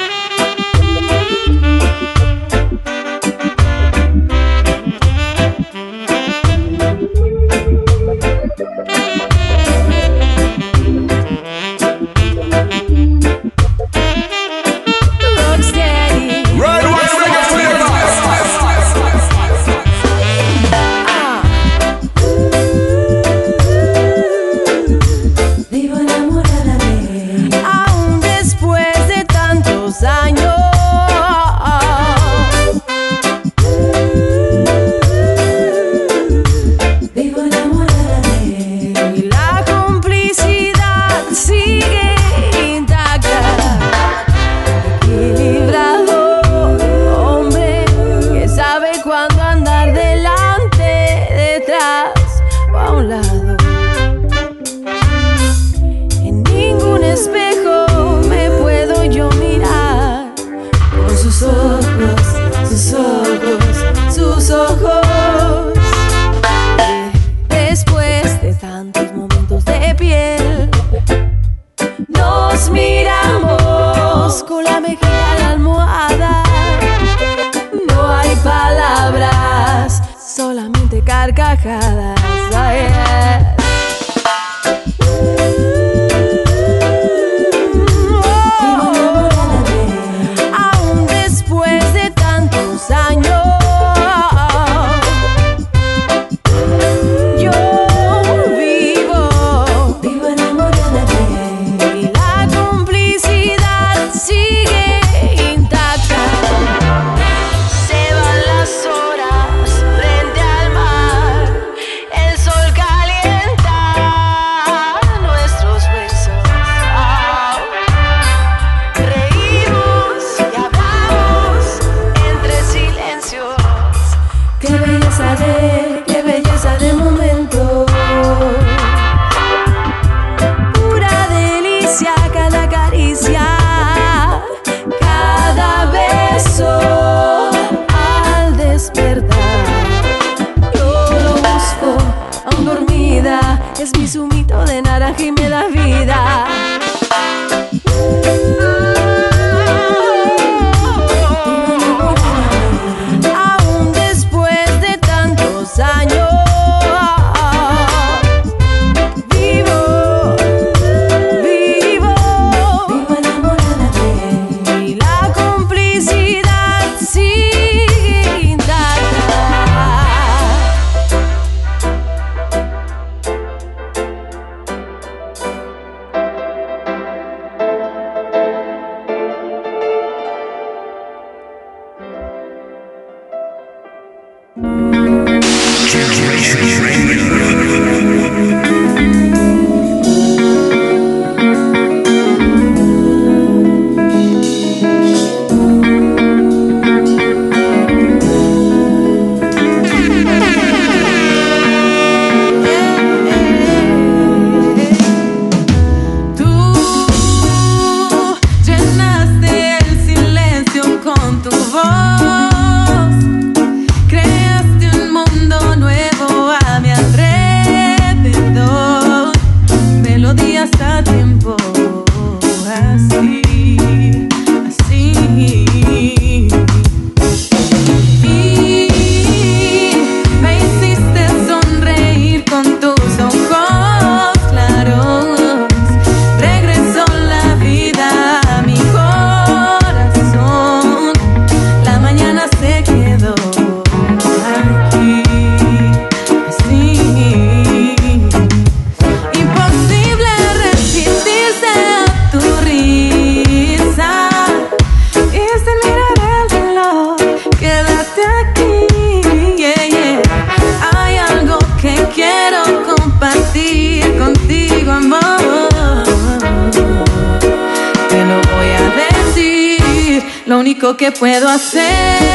Puedo 271.19 271.49
hacer 271.49 272.28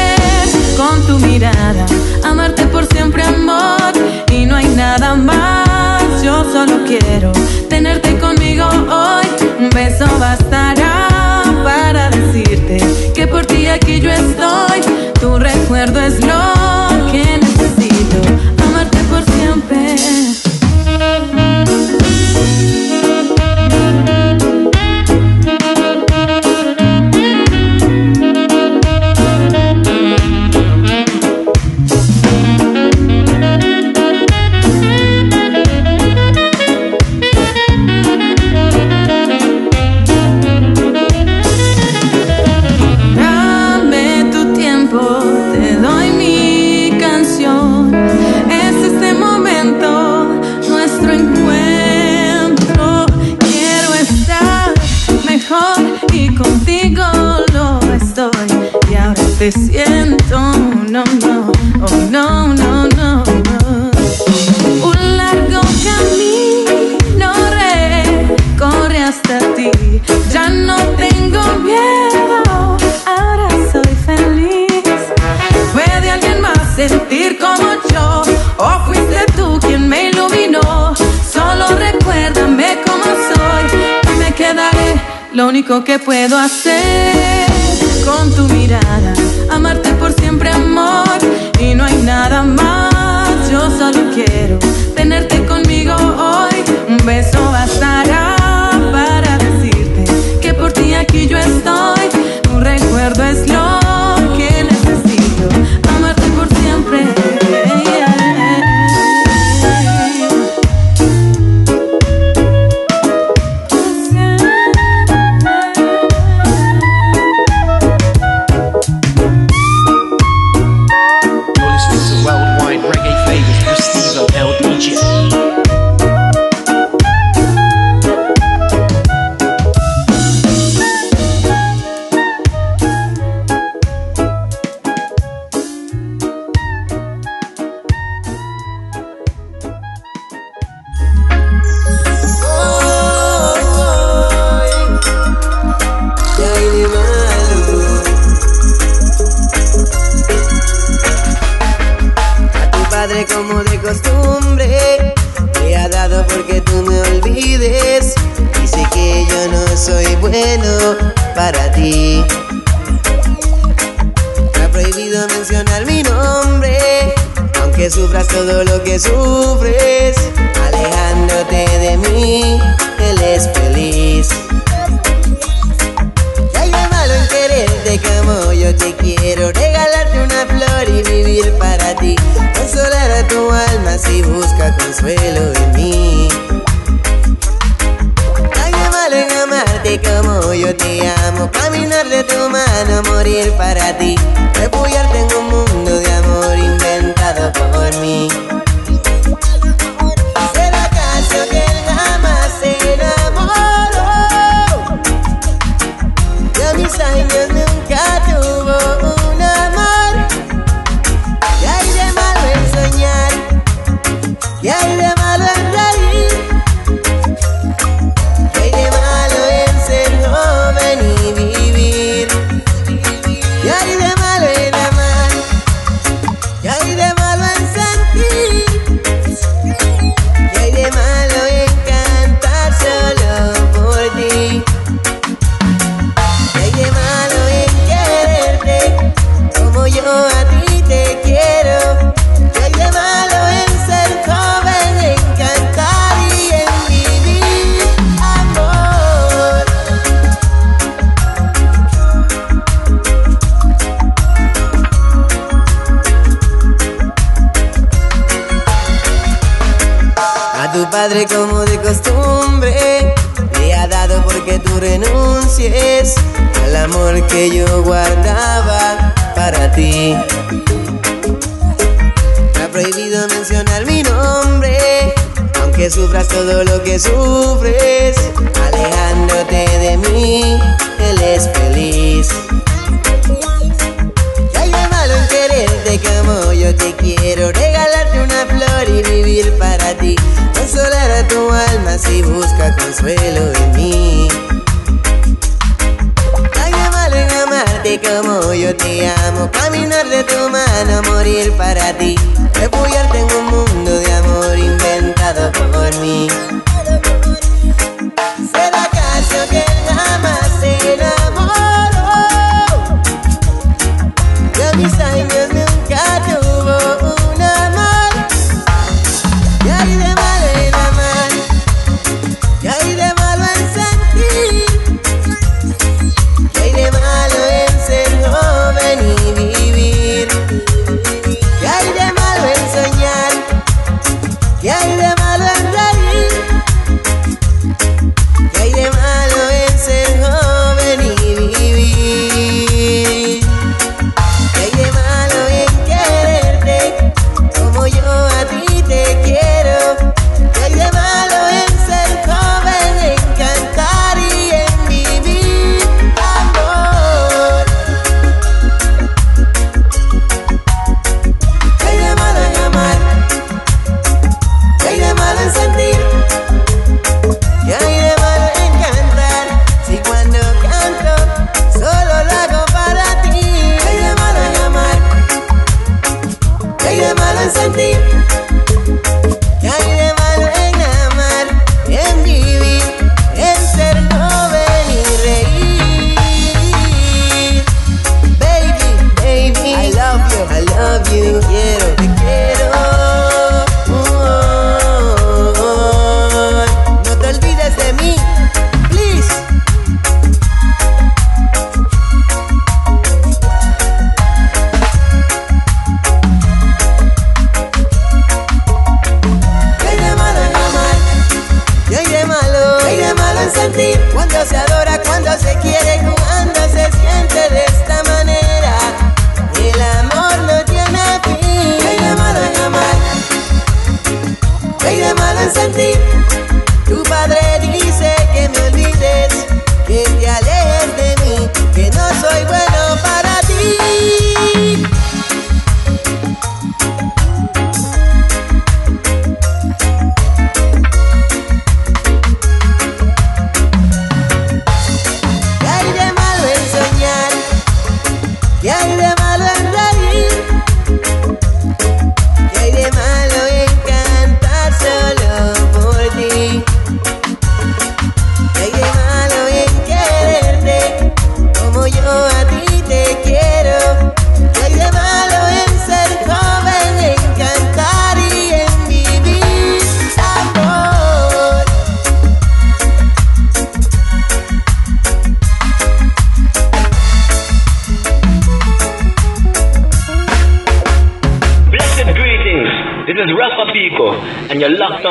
por 306.27 306.64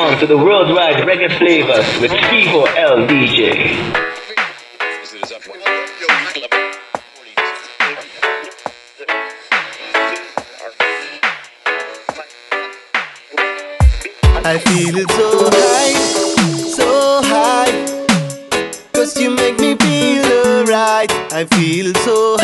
on 0.05 0.19
to 0.19 0.27
the 0.27 0.37
worldwide 0.37 0.97
reggae 1.07 1.35
flavors 1.39 1.87
with 1.99 2.11
Steve 2.11 2.53
L 2.77 2.97
DJ. 3.07 3.73
I 14.45 14.59
feel 14.59 15.07
so 15.09 15.49
high, 15.57 15.93
so 16.77 17.21
high. 17.23 17.73
Cause 18.93 19.19
you 19.19 19.31
make 19.31 19.57
me 19.59 19.75
feel 19.75 20.25
alright. 20.45 21.11
I 21.33 21.45
feel 21.45 21.95
so 21.95 22.34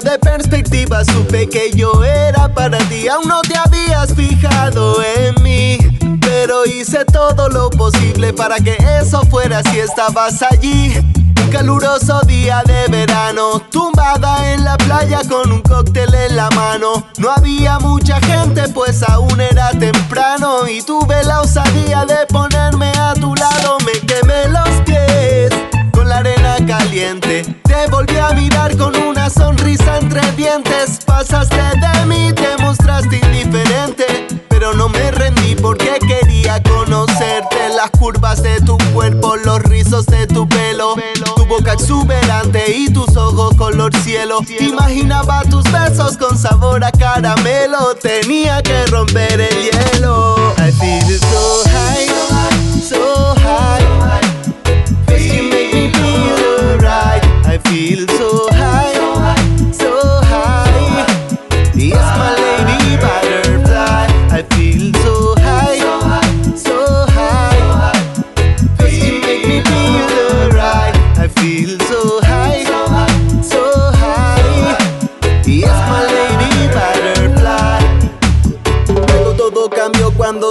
de 0.00 0.18
perspectiva. 0.18 1.04
Supe 1.04 1.48
que 1.48 1.70
yo 1.72 2.04
era 2.04 2.52
para 2.52 2.78
ti. 2.88 3.08
Aún 3.08 3.28
no 3.28 3.40
te 3.42 3.56
habías 3.56 4.14
fijado 4.14 5.02
en 5.02 5.42
mí. 5.42 5.78
Pero 6.20 6.64
hice 6.64 7.04
todo 7.04 7.48
lo 7.48 7.70
posible 7.70 8.32
para 8.32 8.56
que 8.56 8.76
eso 9.00 9.22
fuera 9.26 9.62
si 9.64 9.80
estabas 9.80 10.42
allí. 10.42 10.94
Un 11.42 11.50
caluroso 11.50 12.20
día 12.22 12.62
de 12.64 12.86
verano, 12.88 13.60
tumbada 13.70 14.52
en 14.52 14.64
la 14.64 14.76
playa 14.76 15.22
con 15.28 15.50
un 15.50 15.62
cóctel 15.62 16.14
en 16.14 16.36
la 16.36 16.48
mano. 16.50 17.06
No 17.18 17.30
había 17.30 17.78
mucha 17.78 18.20
gente, 18.20 18.68
pues 18.68 19.02
aún 19.02 19.40
era 19.40 19.70
temprano. 19.70 20.68
Y 20.68 20.82
tuve 20.82 21.22
la 21.24 21.40
osadía 21.40 22.04
de 22.04 22.26
ponerme 22.28 22.92
a 22.98 23.14
tu 23.14 23.34
lado. 23.34 23.78
Me 23.84 23.92
quemé 24.06 24.48
los 24.48 24.70
pies 24.86 25.50
con 25.92 26.08
la 26.08 26.18
arena 26.18 26.56
caliente. 26.66 27.42
Te 27.64 27.86
volví 27.90 28.16
a 28.16 28.30
mirar 28.32 28.76
con 28.76 28.96
una 28.96 29.30
sonrisa 29.30 29.98
entre 29.98 30.20
dientes. 30.32 31.00
Pasaste 31.04 31.56
de 31.56 32.06
mí, 32.06 32.32
te 32.32 32.62
mostraste 32.62 33.16
indiferente. 33.16 34.26
Pero 34.48 34.74
no 34.74 34.88
me 34.88 35.10
rendí 35.10 35.54
porque 35.54 35.98
quería 36.06 36.62
conocerte. 36.62 37.56
Las 37.76 37.90
curvas 37.90 38.42
de 38.42 38.60
tu 38.60 38.76
cuerpo, 38.92 39.36
los 39.36 39.62
rizos 39.62 40.06
de 40.06 40.26
tu 40.26 40.48
pelo. 40.48 40.94
Tu 41.36 41.46
boca 41.46 41.72
exuberante 41.72 42.70
y 42.76 42.92
tus 42.92 43.16
ojos 43.16 43.54
color 43.56 43.94
cielo. 44.02 44.40
Imaginaba 44.60 45.42
tus 45.44 45.64
besos 45.72 46.16
con 46.16 46.36
sabor 46.36 46.84
a 46.84 46.92
caramelo. 46.92 47.94
Tenía 47.96 48.62
que 48.62 48.86
romper 48.86 49.40
el 49.40 49.70
hielo. 49.70 50.36
I 50.58 50.70
feel 50.72 51.18
so 51.18 51.62
high, 51.70 52.82
so 52.82 53.24
high. 53.24 53.29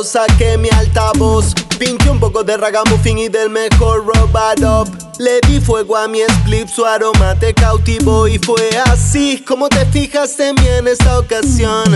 Saqué 0.04 0.58
mi 0.58 0.70
altavoz. 0.70 1.54
Pinché 1.78 2.10
un 2.10 2.20
poco 2.20 2.44
de 2.44 2.58
ragamuffin 2.58 3.18
y 3.18 3.30
del 3.30 3.50
mejor 3.50 4.06
robot 4.06 4.60
up. 4.64 5.10
Le 5.20 5.42
di 5.48 5.60
fuego 5.60 5.98
a 5.98 6.08
mi 6.08 6.22
split, 6.22 6.68
su 6.70 6.86
aroma 6.86 7.36
te 7.36 7.54
cautivó 7.54 8.28
y 8.28 8.38
fue 8.40 8.70
así 8.86 9.44
como 9.46 9.68
te 9.68 9.86
fijaste 9.86 10.50
en 10.50 10.56
mí 10.56 10.68
en 10.78 10.88
esta 10.88 11.20
ocasión. 11.20 11.94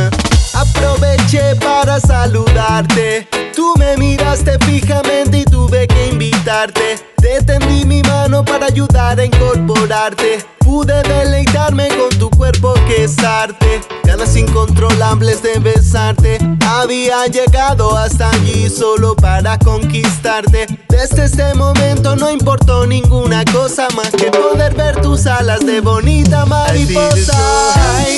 Aproveché 0.53 1.55
para 1.55 1.99
saludarte. 1.99 3.27
Tú 3.55 3.73
me 3.77 3.95
miraste 3.97 4.57
fijamente 4.65 5.39
y 5.39 5.45
tuve 5.45 5.87
que 5.87 6.07
invitarte. 6.07 6.99
Te 7.21 7.41
tendí 7.43 7.85
mi 7.85 8.01
mano 8.01 8.43
para 8.43 8.65
ayudar 8.65 9.19
a 9.19 9.25
incorporarte. 9.25 10.43
Pude 10.59 11.03
deleitarme 11.03 11.87
con 11.89 12.09
tu 12.17 12.29
cuerpo 12.31 12.73
que 12.87 13.03
es 13.03 13.19
arte. 13.19 13.81
Ganas 14.03 14.35
incontrolables 14.35 15.43
de 15.43 15.59
besarte. 15.59 16.39
Había 16.65 17.27
llegado 17.27 17.95
hasta 17.95 18.29
allí 18.31 18.69
solo 18.69 19.15
para 19.15 19.59
conquistarte. 19.59 20.65
Desde 20.89 21.25
este 21.25 21.53
momento 21.53 22.15
no 22.15 22.31
importó 22.31 22.87
ninguna 22.87 23.45
cosa 23.45 23.87
más 23.95 24.09
que 24.11 24.31
poder 24.31 24.73
ver 24.73 24.99
tus 25.01 25.27
alas 25.27 25.65
de 25.65 25.79
bonita 25.81 26.45
mariposa. 26.45 27.33
So 27.33 27.71
high, 27.73 28.17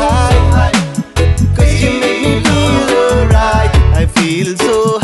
cause 0.00 0.33
feel 4.24 4.56
so 4.56 4.98
high, 5.00 5.03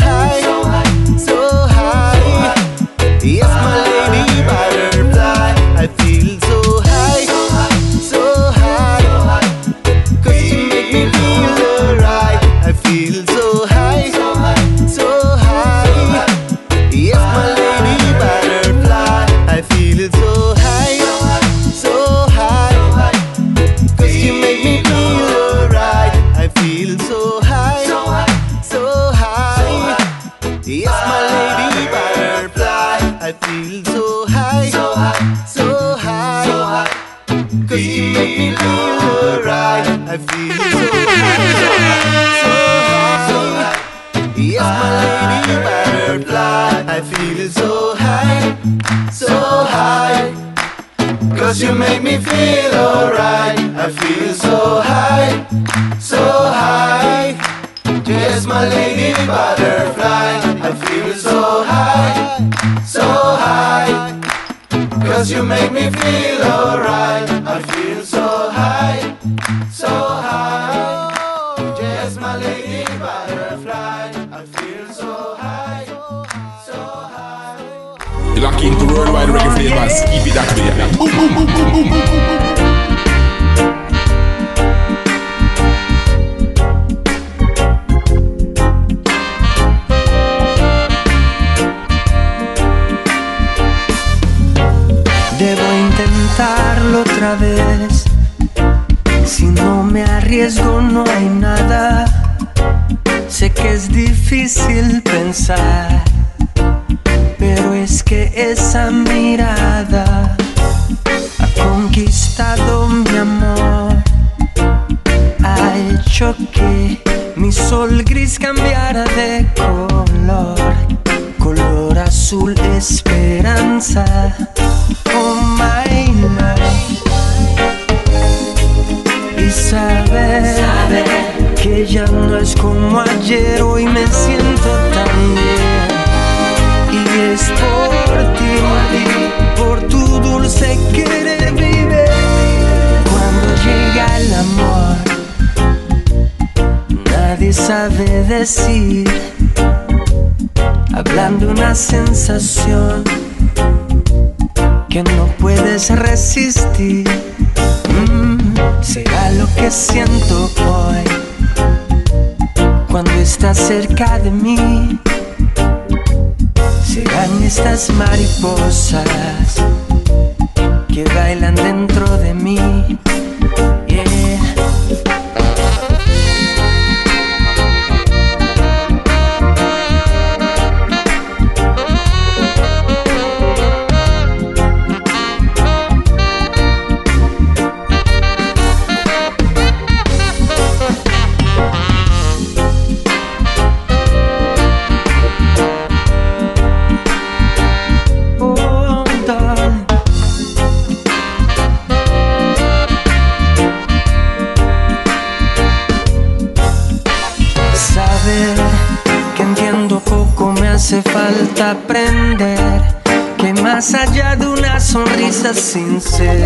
sonrisa 215.71 216.40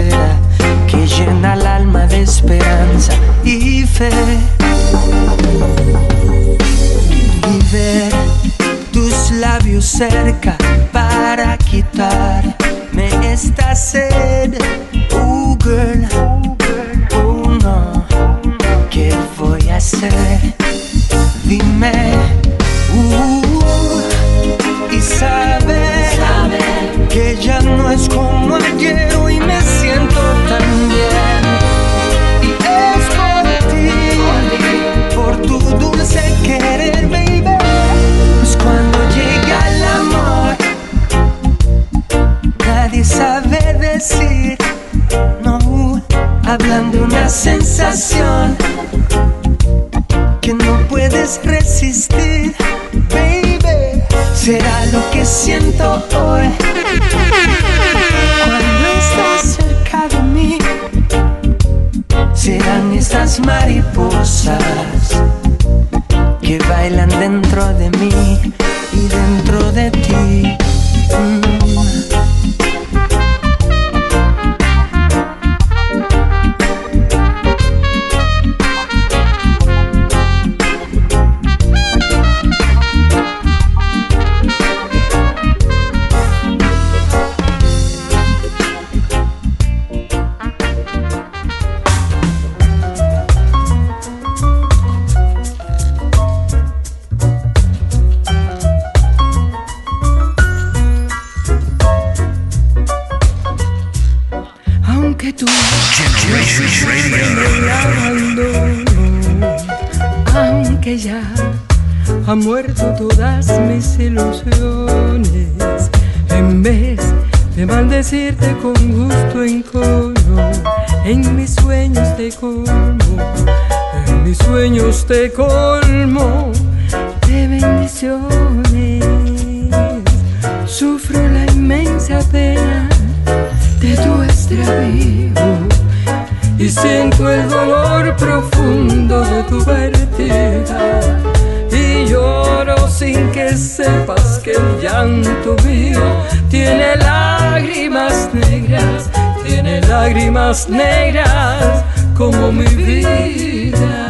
tiene 149.46 149.82
lágrimas 149.82 150.68
negras 150.70 151.84
como 152.16 152.52
mi 152.52 152.66
vida. 152.66 154.05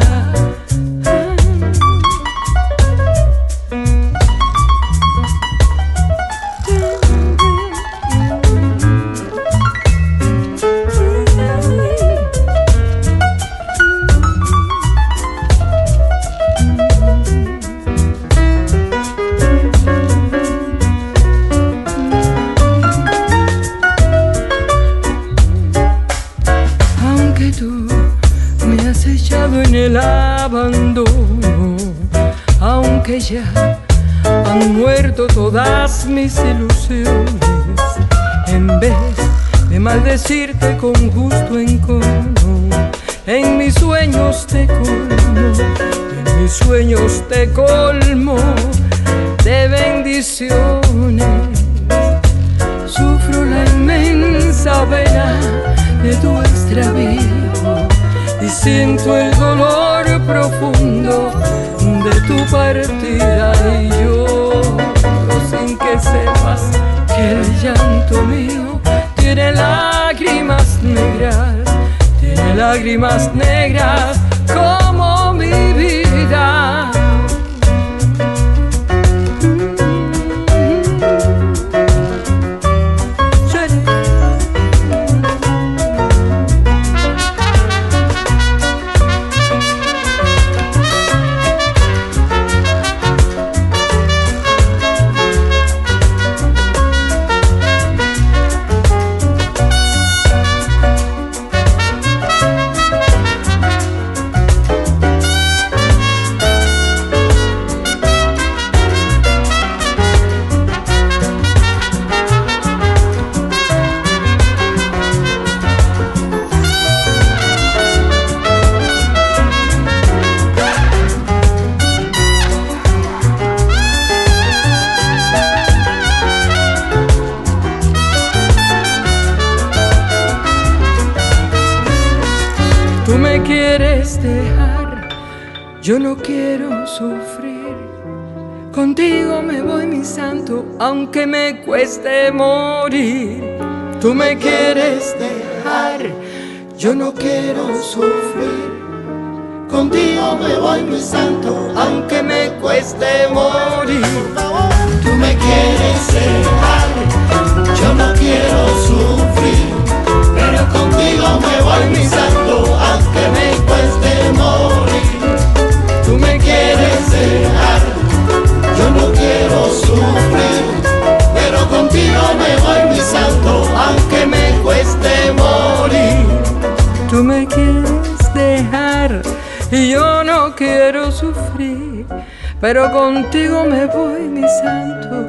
pero 182.66 182.90
contigo 182.90 183.64
me 183.64 183.86
voy, 183.86 184.22
mi 184.22 184.42
santo, 184.60 185.24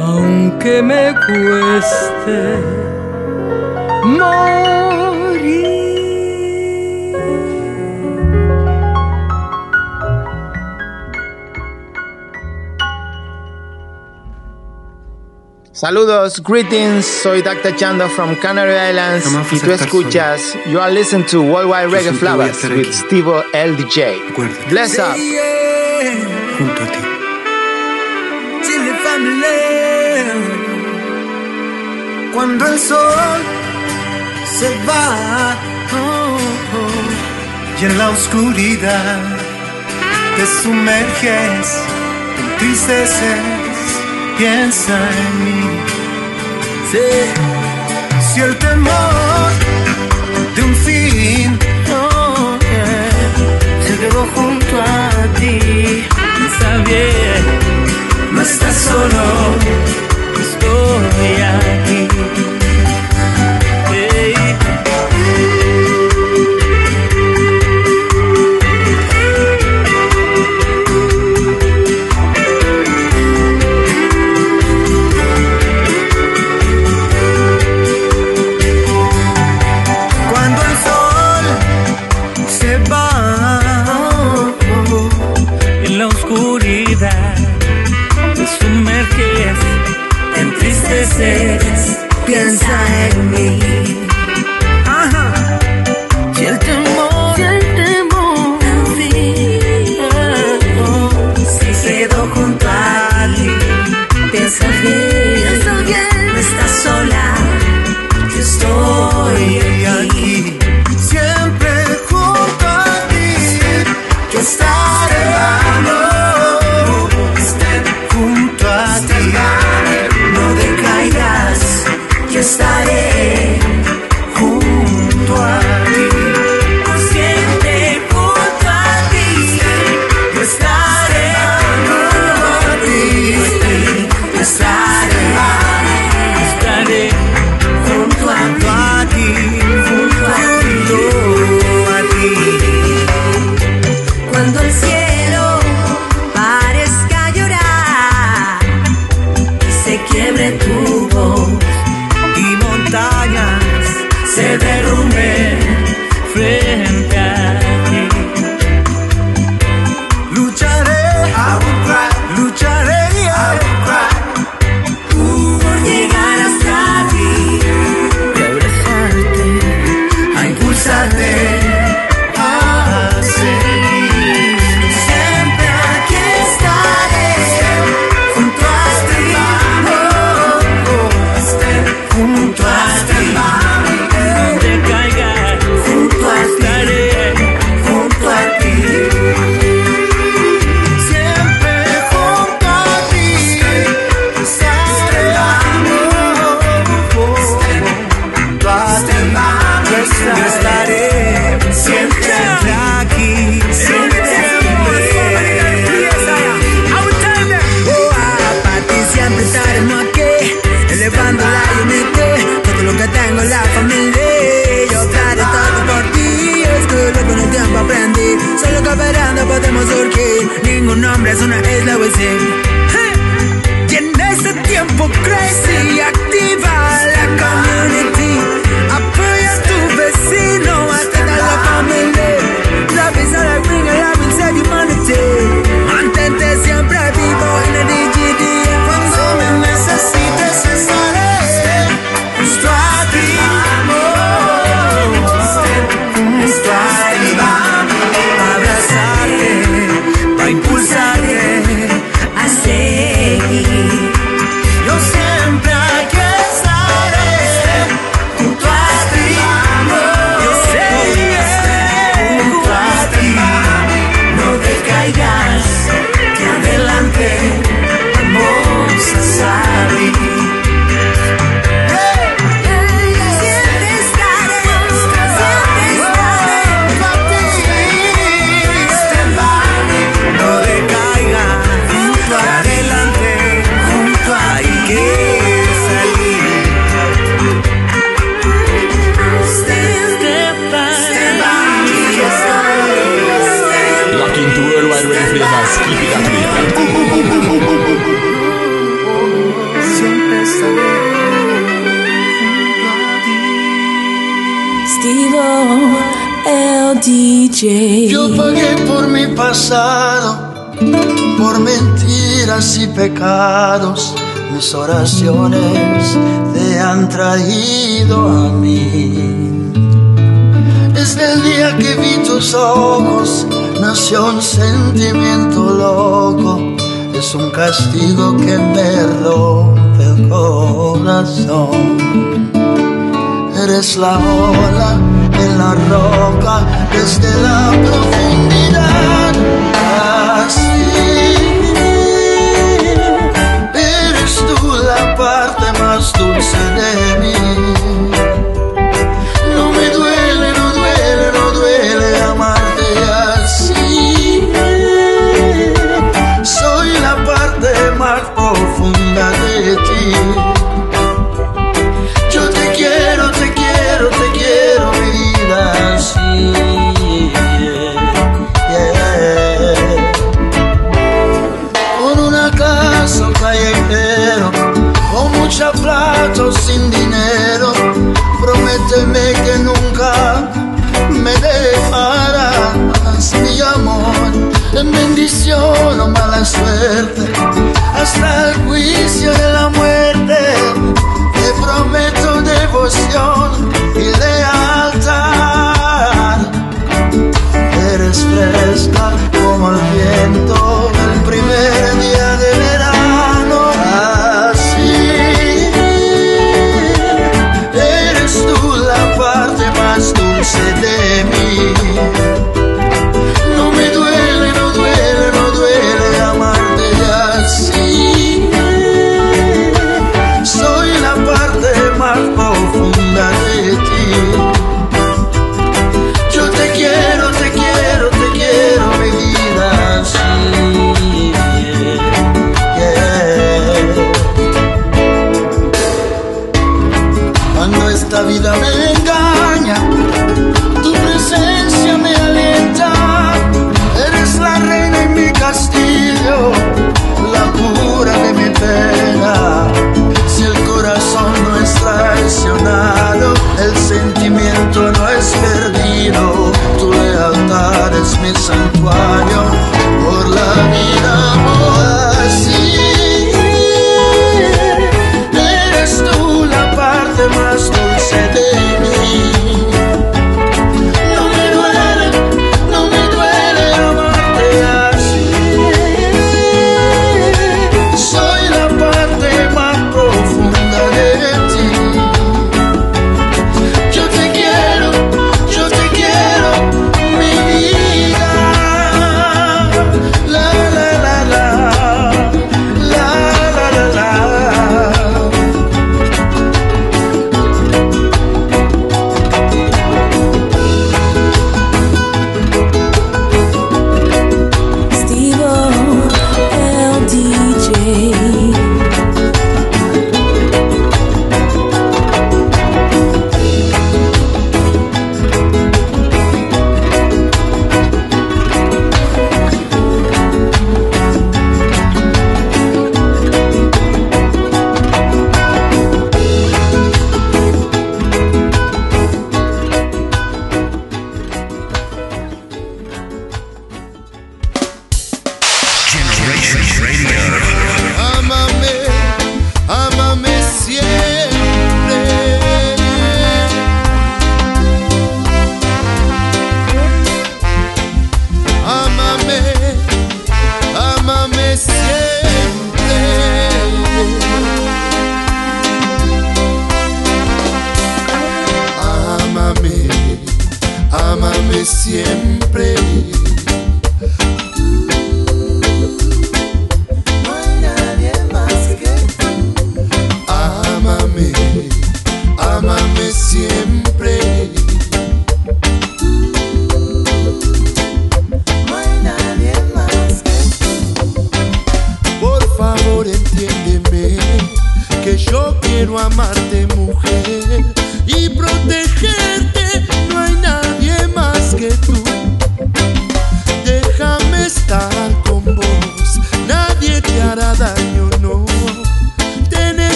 aunque 0.00 0.82
me 0.82 1.14
cueste 1.14 2.58
morir. 4.04 4.36
Saludos, 15.72 16.42
greetings, 16.42 17.06
soy 17.06 17.40
Dr. 17.40 17.74
Chando 17.76 18.10
from 18.10 18.34
Canary 18.36 18.74
Islands 18.90 19.26
y 19.52 19.58
tú 19.58 19.72
escuchas. 19.72 20.54
You 20.66 20.80
are 20.80 20.92
listening 20.92 21.24
to 21.28 21.40
Worldwide 21.40 21.88
Reggae 21.88 22.12
Flowers 22.12 22.62
with 22.64 22.92
Steve 22.92 23.24
LDJ. 23.54 24.68
Bless 24.68 24.98
up 24.98 25.16
junto 26.58 26.82
a 26.82 26.86
ti. 26.86 26.98
Chile 28.64 28.92
Family, 29.04 29.52
cuando 32.32 32.66
el 32.66 32.78
sol 32.78 33.40
se 34.58 34.68
va 34.88 35.56
oh, 35.92 36.38
oh, 36.80 37.80
y 37.80 37.84
en 37.84 37.98
la 37.98 38.10
oscuridad 38.10 39.22
te 40.36 40.46
sumerges, 40.62 41.66
te 42.36 42.42
entristeces, 42.52 43.40
piensa 44.38 44.94
en 45.24 45.44
mí. 45.44 45.62
Sí. 46.90 47.08
Si 48.28 48.40
el 48.40 48.56
temor 48.56 49.50
de 50.54 50.62
un 50.62 50.74
fin 50.86 51.58
oh, 51.90 52.58
eh, 52.60 53.86
se 53.86 53.98
quedó 53.98 54.26
junto 54.34 54.82
a 54.82 55.10
ti 55.38 56.15
está 56.56 56.78
bien, 56.78 57.44
no 58.32 58.40
estás 58.40 58.74
solo, 58.74 59.56
estoy 60.40 61.42
aquí. 61.42 62.05
piensa 92.26 93.08
en 93.08 93.30
mí. 93.30 93.75